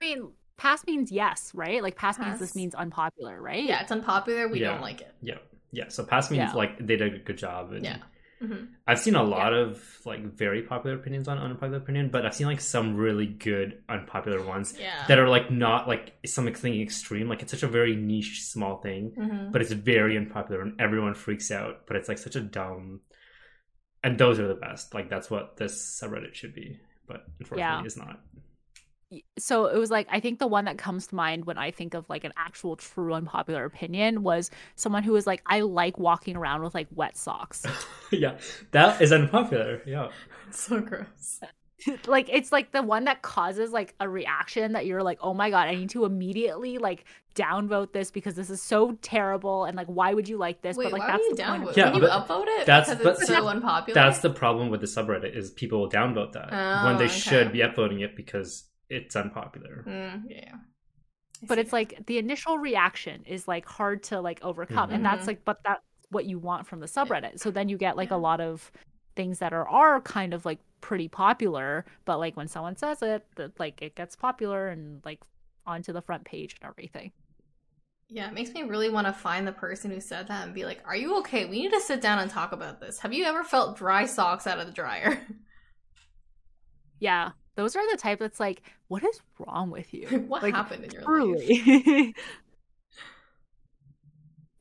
[0.00, 3.92] i mean pass means yes right like pass, means this means unpopular right Yeah, it's
[3.92, 4.48] unpopular.
[4.48, 4.72] We Yeah.
[4.72, 5.14] don't like it.
[5.20, 5.38] Yeah,
[5.72, 5.88] yeah.
[5.88, 6.52] So pass means Yeah.
[6.54, 7.98] like they did a good job, and Yeah.
[8.40, 12.34] Hmm I've seen a lot of like very popular opinions on unpopular opinion, but I've
[12.34, 15.04] seen like some really good unpopular ones Yeah.
[15.08, 17.28] that are like not like something extreme.
[17.28, 21.14] Like it's such a very niche, small thing, hmm but it's very unpopular and everyone
[21.14, 21.86] freaks out.
[21.86, 23.00] But it's like such a dumb,
[24.02, 24.94] and those are the best.
[24.94, 27.84] Like that's what this subreddit should be, but unfortunately, Yeah.
[27.84, 28.20] it's not.
[29.38, 31.94] So it was like I think the one that comes to mind when I think
[31.94, 36.36] of like an actual true unpopular opinion was someone who was like I like walking
[36.36, 37.64] around with like wet socks.
[38.12, 38.36] yeah,
[38.72, 39.82] that is unpopular.
[39.86, 40.08] Yeah,
[40.50, 41.40] So gross.
[42.06, 45.48] like it's like the one that causes like a reaction that you're like, "Oh my
[45.48, 47.04] god, I need to immediately like
[47.36, 50.84] downvote this because this is so terrible and like why would you like this?" Wait,
[50.86, 51.68] but like why that's would you the downvote?
[51.70, 53.94] of- Yeah, Can you but upvote it that's- because it's so unpopular?
[53.94, 57.14] that's the problem with the subreddit is people will downvote that Oh, when they okay.
[57.14, 59.86] should be upvoting it because it's unpopular.
[59.86, 60.56] Mm, yeah.
[61.42, 65.04] But it's like the initial reaction is like hard to like overcome and Mhm.
[65.04, 68.10] that's like but that's what you want from the subreddit so then you get like
[68.10, 68.16] Yeah.
[68.16, 68.72] a lot of
[69.16, 73.26] things that are are kind of like pretty popular but like when someone says it
[73.36, 75.20] that like it gets popular and like
[75.66, 77.12] onto the front page and everything
[78.10, 80.64] Yeah, it makes me really want to find the person who said that and be
[80.64, 81.44] like, "Are you okay?
[81.46, 82.98] We need to sit down and talk about this.
[83.00, 85.26] Have you ever felt dry socks out of the dryer?
[87.00, 90.06] yeah those are the type that's like what is wrong with you?
[90.28, 92.14] What Like, happened in your life?" truly.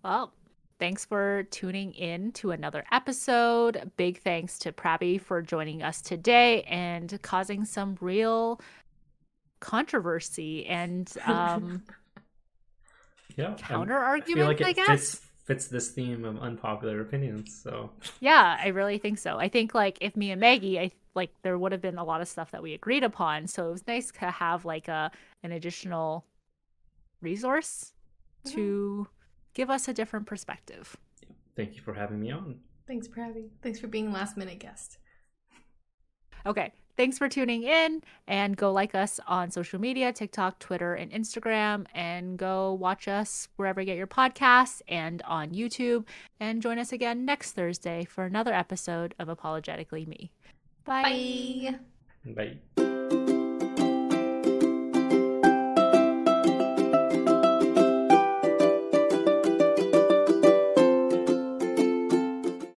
[0.04, 0.34] Well
[0.80, 3.92] thanks for tuning in to another episode.
[3.98, 8.60] Big thanks to Prabby for joining us today and causing some real
[9.60, 11.84] controversy and um
[13.36, 14.88] Yeah, and counter I like I, guess.
[14.88, 17.62] fits fits this theme of unpopular opinions.
[17.64, 17.92] So.
[18.20, 19.38] Yeah i really think so.
[19.38, 22.22] I think like if me and maggie i like there would have been a lot
[22.22, 25.12] of stuff that we agreed upon so it was nice to have like a
[25.44, 26.24] an additional
[27.22, 27.94] resource
[28.46, 28.52] Mhm.
[28.54, 29.08] to
[29.54, 30.96] give us a different perspective
[31.56, 32.60] thank you for having me on.
[32.86, 33.50] Thanks, Pravi.
[33.64, 34.98] Thanks for being last minute guest.
[36.46, 36.72] Okay.
[36.96, 41.86] Thanks for tuning in and go like us on social media TikTok, Twitter, and Instagram.
[41.94, 46.08] And go watch us wherever you get your podcasts and on YouTube.
[46.40, 50.32] And join us again next Thursday for another episode of Apologetically Me.
[50.88, 51.78] Bye.
[52.24, 52.34] Bye.
[52.78, 52.87] Bye.